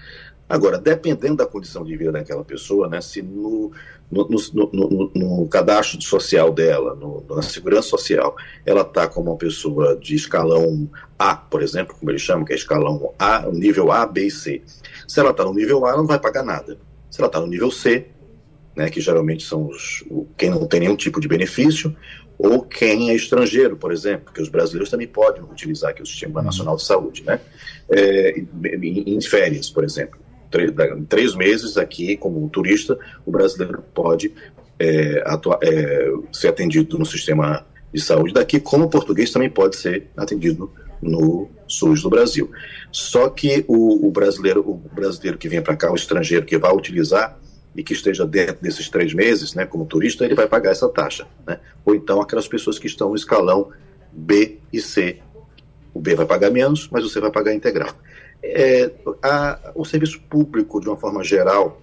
[0.48, 3.72] Agora, dependendo da condição de vida daquela pessoa, né, se no,
[4.10, 6.96] no, no, no, no cadastro social dela,
[7.28, 10.88] na segurança social, ela está como uma pessoa de escalão
[11.18, 14.62] A, por exemplo, como eles chamam, que é escalão A, nível A, B e C.
[15.08, 16.78] Se ela está no nível A, ela não vai pagar nada.
[17.10, 18.06] Se ela está no nível C,
[18.76, 20.04] né, que geralmente são os,
[20.36, 21.94] quem não tem nenhum tipo de benefício,
[22.38, 26.42] ou quem é estrangeiro, por exemplo, porque os brasileiros também podem utilizar aqui o Sistema.
[26.42, 27.40] Nacional de Saúde, né?
[27.90, 28.34] É,
[28.82, 30.18] em, férias, por exemplo.
[30.54, 30.72] Três,
[31.08, 32.96] três meses aqui, como turista,
[33.26, 34.32] o brasileiro pode
[34.78, 35.24] é,
[35.62, 40.70] é, ser atendido no sistema de saúde daqui, como o português também pode ser atendido
[41.02, 42.52] no SUS do Brasil.
[42.92, 46.72] Só que o, o brasileiro, o brasileiro que vem para cá, o estrangeiro que vai
[46.72, 47.36] utilizar
[47.74, 51.26] e que esteja dentro desses três meses, né, como turista, ele vai pagar essa taxa.
[51.44, 51.58] Né?
[51.84, 53.72] Ou então aquelas pessoas que estão no escalão
[54.12, 55.18] B e C.
[55.92, 57.90] O B vai pagar menos, mas você vai pagar integral.
[58.46, 58.90] É,
[59.22, 61.80] a, o serviço público, de uma forma geral,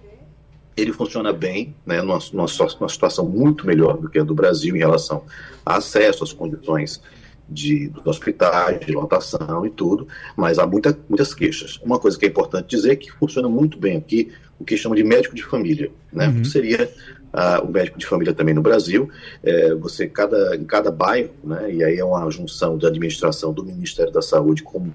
[0.76, 2.46] ele funciona bem, né, numa, numa,
[2.80, 5.24] numa situação muito melhor do que a do Brasil em relação
[5.66, 7.02] a acesso às condições
[7.48, 11.78] de, dos hospitais, de lotação e tudo, mas há muita, muitas queixas.
[11.82, 14.96] Uma coisa que é importante dizer é que funciona muito bem aqui o que chama
[14.96, 16.28] de médico de família, né?
[16.28, 16.44] Uhum.
[16.44, 16.90] Seria
[17.32, 19.10] uh, o médico de família também no Brasil.
[19.42, 21.72] É, você cada em cada bairro, né?
[21.72, 24.90] E aí é uma junção da administração do Ministério da Saúde com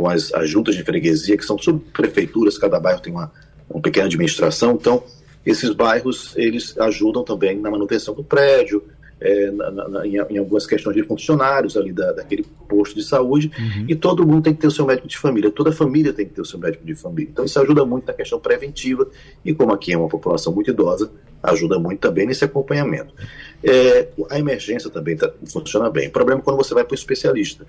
[0.00, 2.56] com as, as juntas de freguesia que são subprefeituras.
[2.56, 3.30] Cada bairro tem uma
[3.68, 4.72] uma pequena administração.
[4.72, 5.02] Então
[5.44, 8.82] esses bairros eles ajudam também na manutenção do prédio,
[9.20, 13.50] é, na, na, em, em, algumas questões de funcionários ali da, daquele posto de saúde,
[13.58, 13.84] uhum.
[13.86, 16.32] e todo mundo tem que ter o seu médico de família, toda família tem que
[16.32, 17.28] ter o seu médico de família.
[17.30, 19.06] Então isso ajuda muito na questão preventiva,
[19.44, 21.10] e como aqui é uma população muito idosa,
[21.42, 23.14] ajuda muito também nesse acompanhamento.
[23.62, 26.08] É, a emergência também tá, funciona bem.
[26.08, 27.66] O problema é quando você vai para o especialista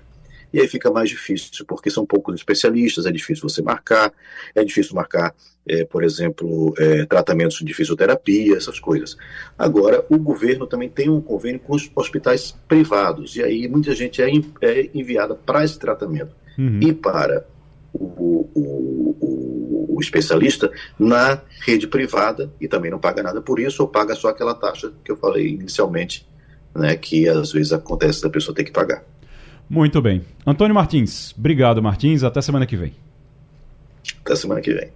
[0.52, 4.12] e aí fica mais difícil, porque são poucos especialistas, é difícil você marcar,
[4.54, 5.34] é difícil marcar,
[5.66, 9.16] é, por exemplo, é, tratamentos de fisioterapia, essas coisas.
[9.58, 14.20] Agora, o governo também tem um convênio com os hospitais privados, e aí muita gente
[14.20, 14.28] é,
[14.60, 16.80] é enviada para esse tratamento uhum.
[16.82, 17.46] e para
[17.92, 23.82] o, o, o, o, especialista na rede privada e também não paga nada por isso,
[23.82, 26.26] ou paga só aquela taxa que eu falei inicialmente,
[26.74, 29.04] né, que às vezes acontece da pessoa ter que pagar.
[29.72, 30.20] Muito bem.
[30.46, 32.22] Antônio Martins, obrigado, Martins.
[32.22, 32.92] Até semana que vem.
[34.22, 34.90] Até semana que vem.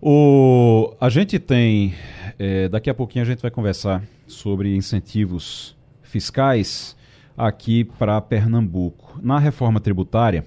[0.00, 1.92] O, a gente tem.
[2.38, 6.96] É, daqui a pouquinho a gente vai conversar sobre incentivos fiscais
[7.36, 9.18] aqui para Pernambuco.
[9.20, 10.44] Na reforma tributária,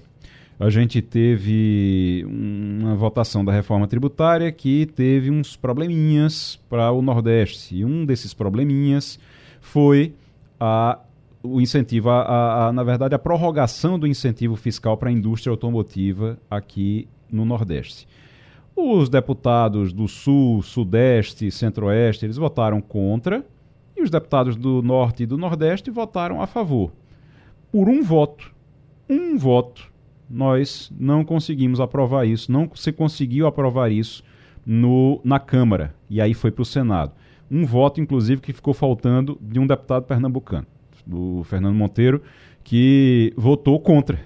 [0.58, 7.76] a gente teve uma votação da reforma tributária que teve uns probleminhas para o Nordeste.
[7.76, 9.18] E um desses probleminhas
[9.60, 10.14] foi
[10.58, 10.98] a
[11.46, 15.50] o incentivo, a, a, a, na verdade, a prorrogação do incentivo fiscal para a indústria
[15.50, 18.06] automotiva aqui no Nordeste.
[18.74, 23.44] Os deputados do Sul, Sudeste, Centro-Oeste, eles votaram contra
[23.96, 26.92] e os deputados do Norte e do Nordeste votaram a favor.
[27.72, 28.52] Por um voto,
[29.08, 29.90] um voto,
[30.28, 34.22] nós não conseguimos aprovar isso, não se conseguiu aprovar isso
[34.64, 37.12] no, na Câmara e aí foi para o Senado.
[37.50, 40.66] Um voto, inclusive, que ficou faltando de um deputado pernambucano
[41.06, 42.22] do Fernando Monteiro,
[42.64, 44.18] que votou contra.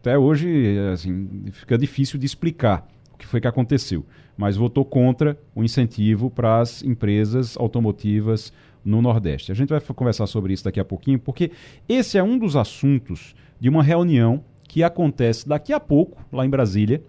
[0.00, 4.04] Até hoje, assim, fica difícil de explicar o que foi que aconteceu,
[4.36, 8.52] mas votou contra o incentivo para as empresas automotivas
[8.84, 9.52] no Nordeste.
[9.52, 11.52] A gente vai conversar sobre isso daqui a pouquinho, porque
[11.88, 16.50] esse é um dos assuntos de uma reunião que acontece daqui a pouco, lá em
[16.50, 17.00] Brasília,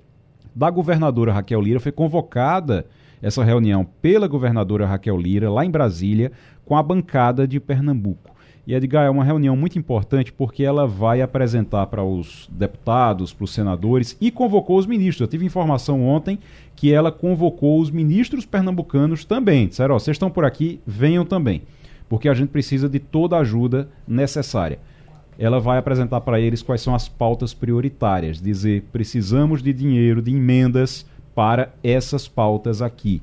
[0.56, 1.80] da governadora Raquel Lira.
[1.80, 2.86] Foi convocada
[3.22, 6.32] essa reunião pela governadora Raquel Lira, lá em Brasília,
[6.64, 8.35] com a bancada de Pernambuco.
[8.68, 13.44] E Edgar, é uma reunião muito importante porque ela vai apresentar para os deputados, para
[13.44, 15.22] os senadores e convocou os ministros.
[15.22, 16.40] Eu tive informação ontem
[16.76, 19.68] que ela convocou os ministros pernambucanos também.
[19.68, 21.62] Disseram, ó, vocês estão por aqui, venham também.
[22.10, 24.80] Porque a gente precisa de toda a ajuda necessária.
[25.38, 28.42] Ela vai apresentar para eles quais são as pautas prioritárias.
[28.42, 31.06] Dizer, precisamos de dinheiro, de emendas
[31.36, 33.22] para essas pautas aqui.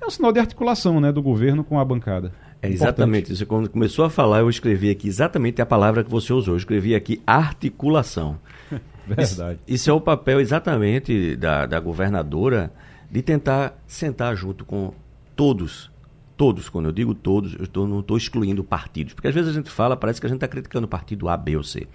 [0.00, 2.32] É um sinal de articulação né, do governo com a bancada.
[2.60, 3.46] É exatamente isso.
[3.46, 6.54] Quando começou a falar, eu escrevi aqui exatamente a palavra que você usou.
[6.54, 8.38] Eu escrevi aqui articulação.
[9.06, 9.60] Verdade.
[9.66, 12.70] Isso, isso, é o papel exatamente da, da governadora
[13.10, 14.92] de tentar sentar junto com
[15.34, 15.90] todos.
[16.36, 19.12] Todos, quando eu digo todos, eu tô, não estou excluindo partidos.
[19.14, 21.36] Porque às vezes a gente fala, parece que a gente está criticando o partido A,
[21.36, 21.88] B ou C.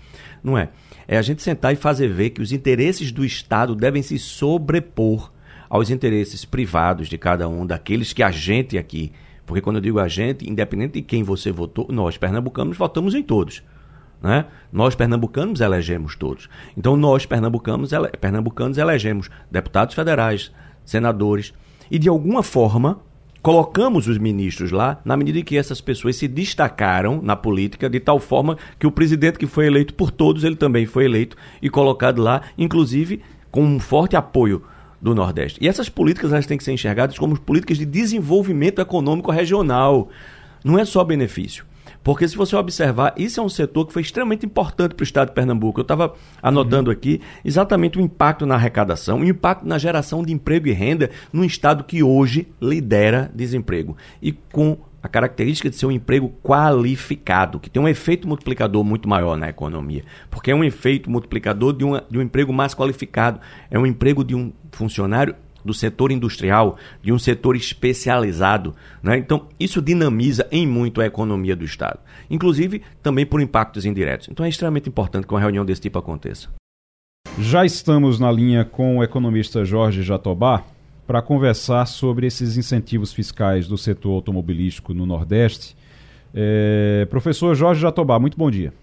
[0.44, 0.70] Não é.
[1.08, 5.32] É a gente sentar e fazer ver que os interesses do Estado devem se sobrepor
[5.70, 9.14] aos interesses privados de cada um daqueles que a gente aqui
[9.46, 13.24] Porque quando eu digo a gente, independente de quem você votou, nós pernambucanos votamos em
[13.24, 13.64] todos.
[14.22, 14.46] Né?
[14.72, 16.50] Nós pernambucanos elegemos todos.
[16.78, 20.52] Então nós pernambucanos, ele, pernambucanos elegemos deputados federais,
[20.86, 21.54] senadores
[21.92, 23.02] e de alguma forma
[23.42, 28.00] colocamos os ministros lá na medida em que essas pessoas se destacaram na política de
[28.00, 31.70] tal forma que o presidente que foi eleito por todos, ele também foi eleito e
[31.70, 33.22] colocado lá, inclusive
[33.52, 34.64] com um forte apoio
[35.04, 35.60] do Nordeste.
[35.62, 40.10] E essas políticas elas têm que ser enxergadas como políticas de desenvolvimento econômico regional.
[40.64, 41.66] Não é só benefício.
[42.02, 45.30] Porque se você observar, isso é um setor que foi extremamente importante para o estado
[45.30, 45.80] de Pernambuco.
[45.80, 46.96] Eu estava anotando uhum.
[46.96, 51.44] aqui exatamente o impacto na arrecadação, o impacto na geração de emprego e renda num
[51.44, 53.96] estado que hoje lidera desemprego.
[54.22, 59.08] E com a característica de ser um emprego qualificado, que tem um efeito multiplicador muito
[59.10, 60.06] maior na economia.
[60.32, 63.42] Porque é um efeito multiplicador de, uma, de um emprego mais qualificado.
[63.70, 68.74] É um emprego de um funcionário do setor industrial, de um setor especializado.
[69.02, 69.18] Né?
[69.18, 72.00] Então, isso dinamiza em muito a economia do Estado,
[72.30, 74.30] inclusive também por impactos indiretos.
[74.30, 76.50] Então, é extremamente importante que uma reunião desse tipo aconteça.
[77.40, 80.64] Já estamos na linha com o economista Jorge Jatobá
[81.06, 85.76] para conversar sobre esses incentivos fiscais do setor automobilístico no Nordeste.
[86.34, 88.74] É, professor Jorge Jatobá, muito bom dia.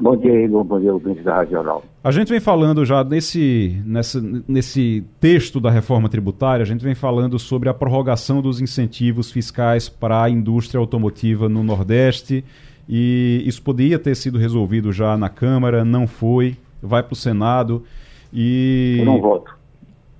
[0.00, 0.64] Bom dia, Igor.
[0.64, 1.84] Bom dia, ouvintes da Rádio Jornal.
[2.02, 6.96] A gente vem falando já nesse, nessa, nesse texto da reforma tributária, a gente vem
[6.96, 12.44] falando sobre a prorrogação dos incentivos fiscais para a indústria automotiva no Nordeste.
[12.88, 17.84] E isso poderia ter sido resolvido já na Câmara, não foi, vai para o Senado.
[18.32, 18.96] E...
[18.98, 19.56] Eu não voto.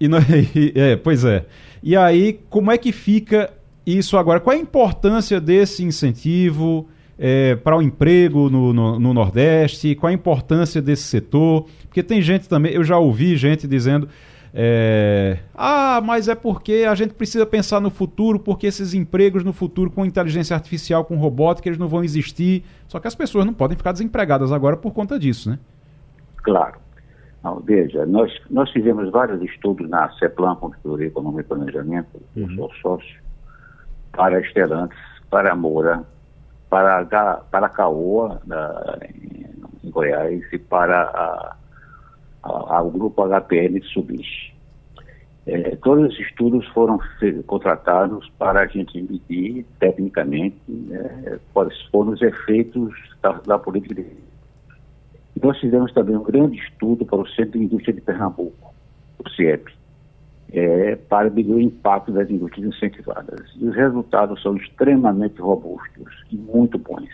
[0.05, 0.19] E não,
[0.75, 1.47] é, pois é.
[1.83, 3.51] E aí, como é que fica
[3.87, 4.41] isso agora?
[4.41, 6.89] Qual é a importância desse incentivo?
[7.19, 12.21] é, para o emprego no, no, no, Nordeste, qual a importância desse setor, porque tem
[12.21, 14.09] gente também, eu já ouvi gente dizendo,
[14.53, 19.53] é, ah, mas é porque a gente precisa pensar no futuro, porque esses empregos no
[19.53, 23.55] futuro com inteligência artificial, com robótica, eles não vão existir, só que as pessoas não
[23.55, 25.59] podem ficar desempregadas agora por conta disso, né?
[26.43, 26.84] Claro.
[27.45, 32.49] Não, veja, nós, nós fizemos vários estudos na CEPLAN, Consultoria Econômica e Planejamento, uhum.
[32.49, 33.23] eu sou sócio,
[34.13, 36.03] para Estelantes, para Moura,
[36.71, 37.05] para,
[37.51, 39.45] para Caoa, da, em,
[39.85, 41.57] em, Goiás, e para a,
[42.43, 44.55] a, a, o grupo HPL de Subis.
[45.47, 46.99] É, todos os estudos foram
[47.47, 50.57] contratados para a gente medir tecnicamente
[50.91, 54.34] é, quais foram os efeitos da, da política de.
[55.43, 58.75] Nós fizemos também um grande estudo para o Centro de Indústria de Pernambuco,
[59.19, 59.73] o CIEP
[60.55, 63.41] é, para medir o impacto das indústrias incentivadas.
[63.57, 67.11] E os resultados são extremamente robustos e muito bons.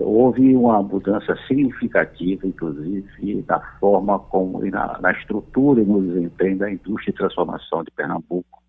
[0.00, 6.70] Houve uma mudança significativa, inclusive, na forma como, na, na estrutura e no desempenho da
[6.70, 8.62] indústria de transformação de Pernambuco,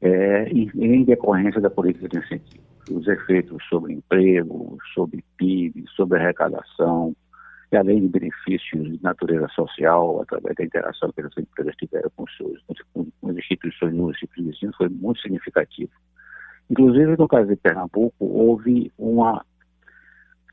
[0.00, 2.64] é, em, em decorrência da política de incentivo.
[2.90, 7.14] Os efeitos sobre emprego, sobre PIB, sobre arrecadação,
[7.72, 12.24] e além de benefícios de natureza social, através da interação que as empresas tiveram com,
[12.28, 12.62] seus,
[12.92, 15.90] com, as instituições de ensino, foi muito significativo.
[16.70, 19.44] Inclusive, no caso de Pernambuco, houve uma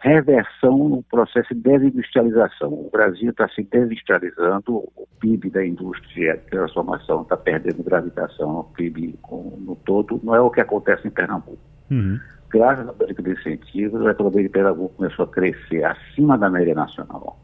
[0.01, 2.74] reversão no processo de desindustrialização.
[2.74, 8.64] O Brasil está se desindustrializando, o PIB da indústria de transformação está perdendo gravitação, o
[8.66, 9.18] PIB
[9.59, 11.59] no todo, não é o que acontece em Pernambuco.
[11.89, 12.20] Uhum
[12.53, 16.75] graças à política de incentivos, a economia de Pernambuco começou a crescer acima da média
[16.75, 17.39] nacional.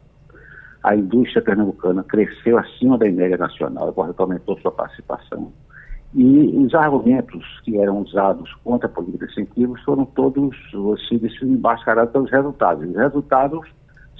[0.82, 5.52] A indústria pernambucana cresceu acima da média nacional, porque aumentou sua participação.
[6.14, 10.56] E os argumentos que eram usados contra a política de incentivos foram todos
[10.94, 12.88] assim, embascarados pelos resultados.
[12.88, 13.68] Os resultados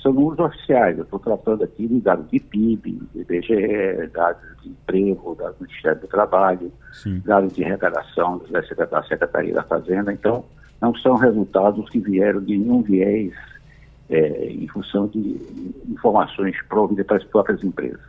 [0.02, 0.98] são números oficiais.
[0.98, 5.64] Eu estou tratando aqui de dados de PIB, de IBGE, dados de emprego, dados do
[5.64, 7.22] Ministério do Trabalho, Sim.
[7.24, 10.12] dados de arrecadação da Secretaria da Fazenda.
[10.12, 10.44] Então,
[10.80, 13.32] não são resultados que vieram de nenhum viés
[14.08, 15.36] é, em função de
[15.88, 18.00] informações providas para as próprias empresas.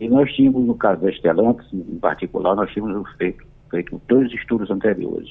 [0.00, 4.70] E nós tínhamos, no caso da Estelantes, em particular, nós tínhamos feito, feito dois estudos
[4.70, 5.28] anteriores.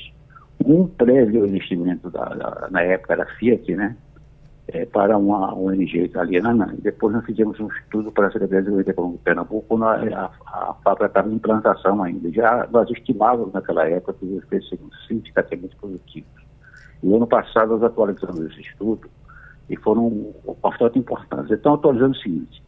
[0.63, 3.95] Um prévio investimento da, da, na época da Fiat, né,
[4.67, 8.65] é, para uma ONG italiana, e depois nós fizemos um estudo para a Secretaria de
[8.65, 12.32] Desenvolvimento Econômico de Pernambuco, quando a, a, a fábrica estava em implantação ainda.
[12.32, 16.45] Já nós estimávamos naquela época que os efeitos seriam significativamente positivos.
[17.04, 19.10] E ano passado nós atualizamos esse estudo
[19.70, 21.52] e foram bastante importantes.
[21.52, 22.62] Então, atualizando o seguinte: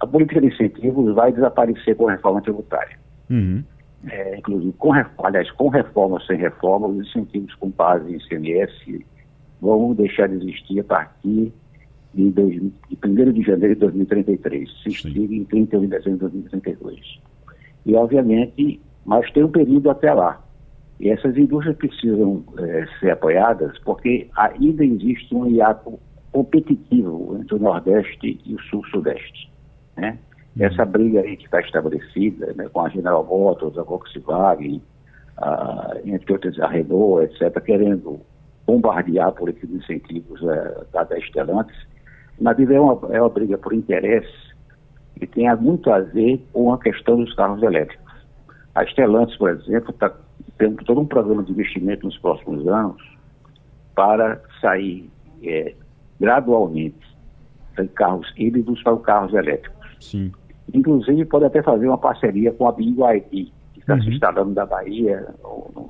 [0.00, 2.98] a política de incentivos vai desaparecer com a reforma tributária.
[3.30, 3.62] Uhum.
[4.08, 4.92] É, inclusive, com,
[5.24, 8.72] aliás, com reforma ou sem reforma, os incentivos com base em CMS
[9.60, 11.52] vão deixar de existir a partir
[12.14, 12.72] de, dois, de
[13.04, 17.20] 1 de janeiro de 2033, se extingue em 31 de dezembro de 2032.
[17.86, 20.40] E, obviamente, mas tem um período até lá.
[21.00, 25.98] E essas indústrias precisam é, ser apoiadas porque ainda existe um hiato
[26.32, 29.50] competitivo entre o Nordeste e o Sul-Sudeste.
[29.96, 30.18] Né?
[30.56, 30.66] Uhum.
[30.66, 34.82] Essa briga aí que está estabelecida né, com a General Motors, a Volkswagen,
[35.36, 38.20] a, entre outras a Renault, etc., querendo
[38.66, 41.76] bombardear por esses incentivos é, da, da Estelantes,
[42.40, 44.48] na verdade é uma, é uma briga por interesse
[45.18, 48.12] que tem muito a ver com a questão dos carros elétricos.
[48.74, 50.12] A Stellantis, por exemplo, está
[50.58, 53.02] tendo todo um programa de investimento nos próximos anos
[53.94, 55.08] para sair
[55.42, 55.74] é,
[56.20, 56.98] gradualmente
[57.76, 59.96] de carros híbridos para carros elétricos.
[60.00, 60.32] Sim.
[60.72, 64.02] Inclusive, pode até fazer uma parceria com a BYD, que está uhum.
[64.02, 65.26] se instalando na Bahia,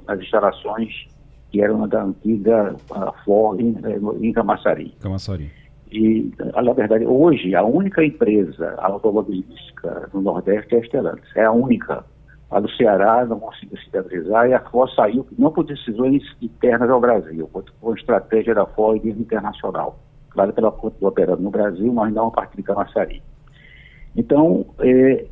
[0.06, 1.08] nas instalações
[1.50, 2.76] que eram da antiga
[3.24, 3.74] Ford em,
[4.20, 4.94] em Camaçari.
[5.00, 5.50] Camaçari.
[5.90, 11.36] E, na verdade, hoje, a única empresa automobilística no Nordeste é a Stellantis.
[11.36, 12.04] É a única.
[12.50, 16.88] A do Ceará não conseguiu se estabilizar e a Ford saiu, não por decisões internas
[16.88, 19.98] ao Brasil, por, por estratégia da Ford internacional.
[20.30, 23.22] Claro que ela continua operando no Brasil, mas não a partir de Camaçari.
[24.16, 25.26] Então, é,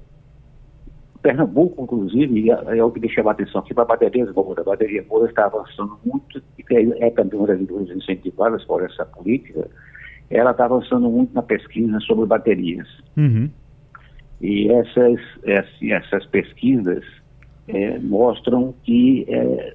[1.23, 4.25] Pernambuco, inclusive, é, o que me chama a atenção aqui para a bateria.
[4.25, 8.85] A bateria Moura está avançando muito, e é, é também uma das indústrias incentivadas por
[8.85, 9.69] essa política,
[10.31, 12.87] ela está avançando muito na pesquisa sobre baterias.
[13.17, 13.51] Uhum.
[14.41, 15.21] E essas,
[15.83, 17.03] essas pesquisas
[17.69, 19.75] é, mostram que é,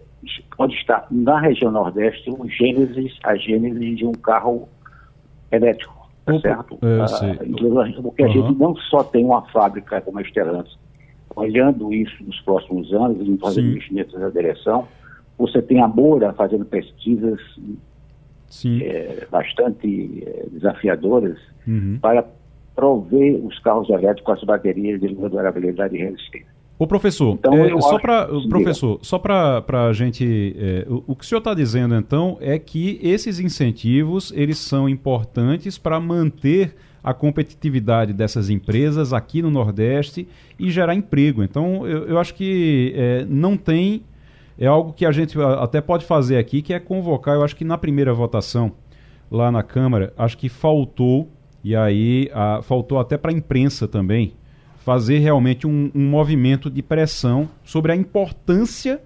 [0.56, 4.70] pode estar na região Nordeste um gênesis, a gênese de um carro
[5.52, 6.78] elétrico, tá certo?
[6.82, 8.34] É, ah, porque a uhum.
[8.34, 10.78] gente não só tem uma fábrica como a Stellantis,
[11.36, 14.88] olhando isso nos próximos anos e fazendo investimentos nessa direção,
[15.38, 17.40] você tem a Moura fazendo pesquisas
[18.82, 21.38] é, bastante é, desafiadoras
[21.68, 21.98] uhum.
[22.02, 22.26] para
[22.82, 26.48] prover os carros elétricos com as baterias de durabilidade e resistência.
[26.80, 31.24] Ô professor, então, é, só para professor, só para a gente, é, o, o, que
[31.24, 37.14] o senhor está dizendo então é que esses incentivos eles são importantes para manter a
[37.14, 40.28] competitividade dessas empresas aqui no Nordeste
[40.58, 41.44] e gerar emprego.
[41.44, 44.02] Então eu, eu acho que é, não tem
[44.58, 47.64] é algo que a gente até pode fazer aqui, que é convocar, eu acho que
[47.64, 48.72] na primeira votação
[49.30, 51.30] lá na Câmara, acho que faltou,
[51.64, 54.34] e aí a, faltou até para a imprensa também,
[54.84, 59.02] fazer realmente um, um movimento de pressão sobre a importância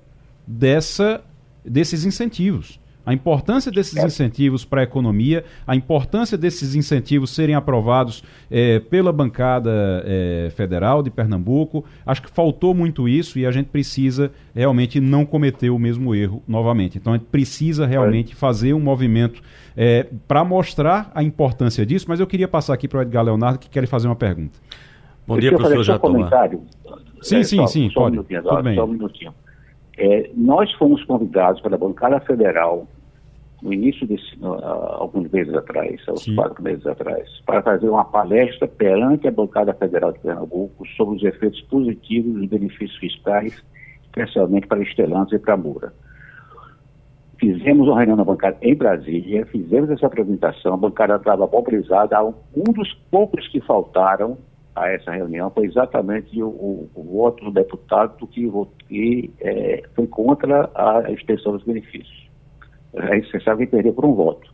[0.47, 1.21] dessa,
[1.63, 4.05] desses incentivos a importância desses é.
[4.05, 9.71] incentivos para a economia, a importância desses incentivos serem aprovados é, pela bancada
[10.05, 11.85] é, federal de Pernambuco.
[12.05, 16.41] Acho que faltou muito isso e a gente precisa realmente não cometer o mesmo erro
[16.47, 16.97] novamente.
[16.97, 18.35] Então a gente precisa realmente é.
[18.35, 19.41] fazer um movimento
[19.77, 23.59] é, para mostrar a importância disso, mas eu queria passar aqui para o Edgar Leonardo
[23.59, 24.57] que quer fazer uma pergunta.
[25.27, 26.29] Bom dia, professor Jatoma.
[27.21, 28.19] Sim, sim, é, sim, só pode.
[28.19, 28.75] Um Tudo bem.
[28.75, 29.33] Só um minutinho.
[29.97, 32.87] É, nós fomos convidados pela bancada federal
[33.61, 34.53] no início desse, uh,
[34.99, 36.35] alguns meses atrás, uns Sim.
[36.35, 41.23] quatro meses atrás, para fazer uma palestra perante a bancada federal de Pernambuco sobre os
[41.23, 43.63] efeitos positivos dos benefícios fiscais,
[44.03, 45.93] especialmente para Estelantes e para Moura.
[47.39, 52.71] Fizemos uma reunião na bancada em Brasília, fizemos essa apresentação, a bancada estava mobilizada, um
[52.71, 54.37] dos poucos que faltaram
[54.75, 58.51] a essa reunião foi exatamente o, o, o voto do deputado que,
[58.87, 62.24] que é, foi contra a extensão dos benefícios.
[62.97, 64.53] Aí você sabe que perdeu por um voto,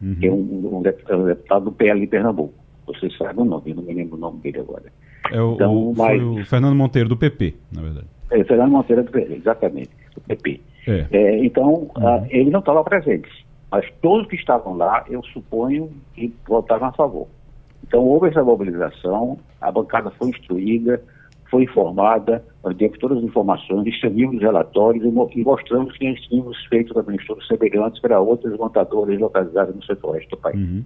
[0.00, 0.14] uhum.
[0.14, 2.54] que é um, um, deputado do PL de Pernambuco.
[2.86, 4.84] Você sabe o nome, eu não me lembro o nome dele agora.
[5.32, 8.06] É o, então, o, mas, o Fernando Monteiro, do PP, na verdade.
[8.30, 10.60] É, Fernando Monteiro do PP, exatamente, do PP.
[10.86, 11.06] É.
[11.10, 12.16] É, então, uhum.
[12.22, 13.28] uh, ele não estava presente,
[13.70, 17.26] mas todos que estavam lá, eu suponho que votaram a favor.
[17.86, 21.02] Então houve essa mobilização, a bancada foi instruída,
[21.50, 26.56] foi informada, nós demos todas as informações, distribuímos os relatórios e, mostramos que nós tínhamos
[26.66, 30.56] feito também estudos semelhantes para outras montadoras localizadas no centro-oeste do país.
[30.56, 30.84] Uhum.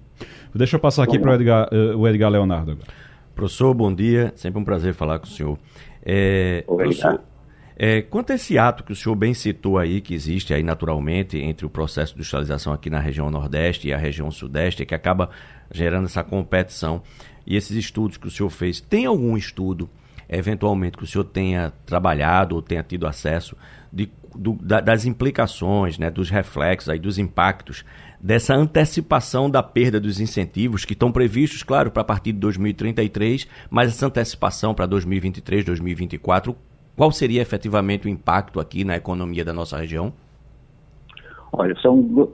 [0.55, 2.87] Deixa eu passar aqui para uh, o Edgar Leonardo agora.
[3.35, 4.33] Professor, bom dia.
[4.35, 5.59] Sempre um prazer falar com o senhor.
[6.05, 7.21] É, professor,
[7.83, 11.39] é, quanto a esse ato que o senhor bem citou aí, que existe aí naturalmente
[11.39, 15.31] entre o processo de industrialização aqui na região Nordeste e a região Sudeste, que acaba
[15.73, 17.01] gerando essa competição,
[17.47, 19.89] e esses estudos que o senhor fez, tem algum estudo,
[20.39, 23.57] eventualmente, que o senhor tenha trabalhado ou tenha tido acesso
[23.93, 27.85] de, do, da, das implicações, né, dos reflexos, aí, dos impactos
[28.21, 33.49] dessa antecipação da perda dos incentivos que estão previstos, claro, para a partir de 2033,
[33.71, 36.55] mas essa antecipação para 2023, 2024,
[36.97, 40.13] qual seria efetivamente o impacto aqui na economia da nossa região?
[41.53, 42.31] Olha, são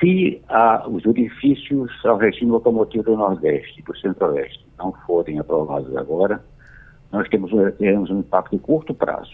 [0.00, 0.40] se
[0.88, 6.42] os edifícios ao regime locomotivo do Nordeste do Centro-Oeste não forem aprovados agora,
[7.14, 9.32] nós temos, teremos um impacto de curto prazo.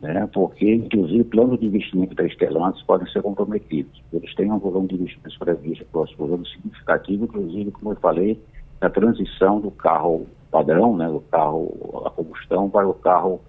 [0.00, 4.00] né, porque, inclusive, planos de investimento da Estelantes podem ser comprometidos.
[4.12, 8.40] Eles têm um volume de investimentos previsto para o ano significativo, inclusive, como eu falei,
[8.80, 13.40] na transição do carro padrão, né, do carro a combustão, para o carro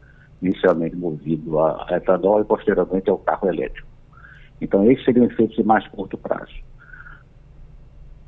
[0.42, 3.88] inicialmente movido a etanol e posteriormente ao carro elétrico.
[4.60, 6.54] Então, esses seriam efeitos de mais curto prazo.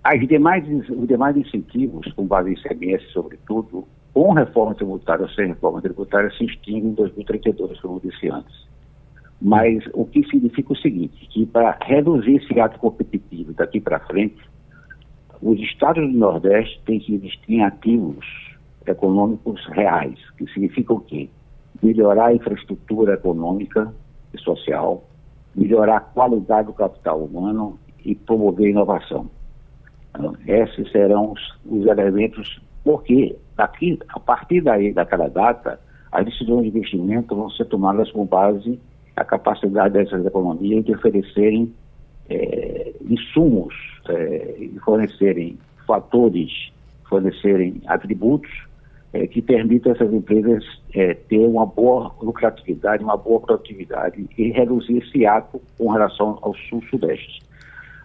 [0.04, 5.48] As demais, os demais incentivos, com base em CMS, sobretudo, com reforma tributária ou sem
[5.48, 8.68] reforma tributária, se extinguem em 2032, como eu disse antes.
[9.42, 14.38] Mas o que significa o seguinte, que para reduzir esse ato competitivo daqui para frente,
[15.42, 18.26] os estados do Nordeste têm que investir em ativos
[18.86, 21.30] econômicos reais, que significa o quê?
[21.82, 23.92] Melhorar a infraestrutura econômica
[24.34, 25.04] e social,
[25.56, 29.30] melhorar a qualidade do capital humano e promover inovação.
[30.10, 35.80] Então, esses serão os, os elementos, porque daqui, a partir daí, daquela data,
[36.12, 38.80] as decisões de investimento vão ser tomadas com base
[39.16, 41.74] na capacidade dessas economias de oferecerem
[42.30, 43.74] é, insumos
[44.10, 46.72] é, fornecerem fatores,
[47.08, 48.50] fornecerem atributos
[49.14, 50.64] é, que permitam essas empresas
[51.28, 57.42] ter uma boa lucratividade, uma boa produtividade e reduzir esse ato com relação ao sul-sudeste.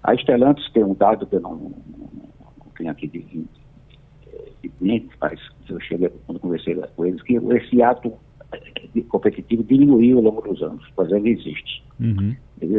[0.03, 3.47] A Estelantes tem um dado que eu não, não, não tenho aqui de,
[4.81, 8.13] mente, mas eu cheguei quando conversei com eles, que esse ato
[8.53, 11.85] eh, competitivo diminuiu ao longo dos anos, mas ele existe.
[12.01, 12.37] Uhum.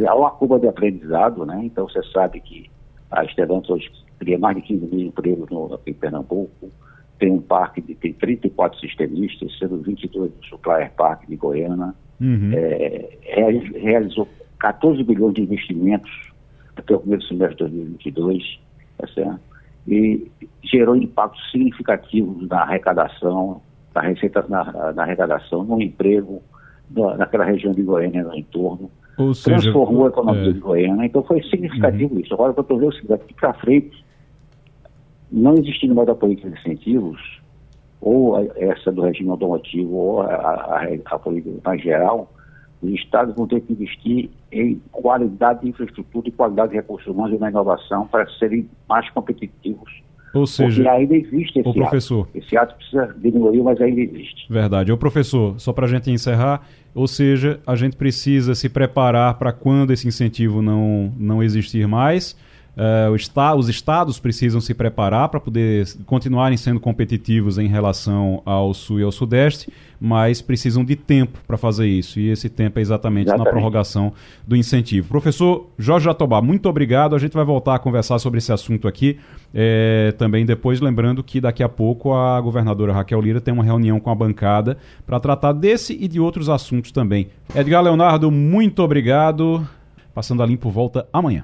[0.08, 1.62] Há uma curva de aprendizado, né?
[1.64, 2.70] então você sabe que
[3.12, 6.72] a Estelantes hoje cria mais de 15 mil empregos no, em Pernambuco,
[7.20, 12.52] tem um parque de tem 34 sistemistas, sendo 22 do Supplier Park de Goiânia, uhum.
[12.54, 13.10] é,
[13.76, 14.28] realizou
[14.60, 16.12] 14 bilhões de investimentos
[16.76, 18.60] até o primeiro semestre de 2022,
[18.98, 19.40] tá certo?
[19.88, 20.30] E
[20.64, 23.62] gerou impactos significativos na arrecadação,
[23.96, 26.42] na receita, na, na arrecadação, no emprego,
[26.92, 28.92] na, naquela região de Goiânia, no entorno.
[29.18, 30.54] Ou seja, transformou a economia é.
[30.54, 32.20] de Goiânia, então foi significativo uhum.
[32.20, 32.34] isso.
[32.34, 34.06] Agora, quando eu vejo o seguinte, daqui para frente,
[35.32, 37.42] não existindo mais a política de incentivos,
[38.00, 42.32] ou essa do regime automotivo, ou a, a, a política mais geral,
[42.82, 47.36] os estados vão ter que investir em qualidade de infraestrutura e qualidade de recursos humanos
[47.36, 49.92] e na inovação para serem mais competitivos.
[50.34, 52.38] Ou seja, Porque ainda existe esse o professor, ato.
[52.38, 54.46] Esse ato precisa diminuir, mas ainda existe.
[54.52, 54.92] Verdade.
[54.92, 59.52] O professor, só para a gente encerrar, ou seja, a gente precisa se preparar para
[59.52, 62.36] quando esse incentivo não, não existir mais
[62.78, 68.72] Uh, está, os estados precisam se preparar para poder continuarem sendo competitivos em relação ao
[68.72, 72.20] sul e ao sudeste, mas precisam de tempo para fazer isso.
[72.20, 74.14] E esse tempo é exatamente, exatamente, na prorrogação
[74.46, 75.08] do incentivo.
[75.08, 77.16] Professor Jorge Jatobá, muito obrigado.
[77.16, 79.18] A gente vai voltar a conversar sobre esse assunto aqui.
[79.52, 84.00] É, também depois, lembrando que daqui a pouco a governadora Raquel Lira tem uma reunião
[84.00, 87.30] com a bancada para tratar desse e de outros assuntos também.
[87.56, 89.68] Edgar Leonardo, muito obrigado.
[90.14, 91.44] Passando a limpo, volta amanhã.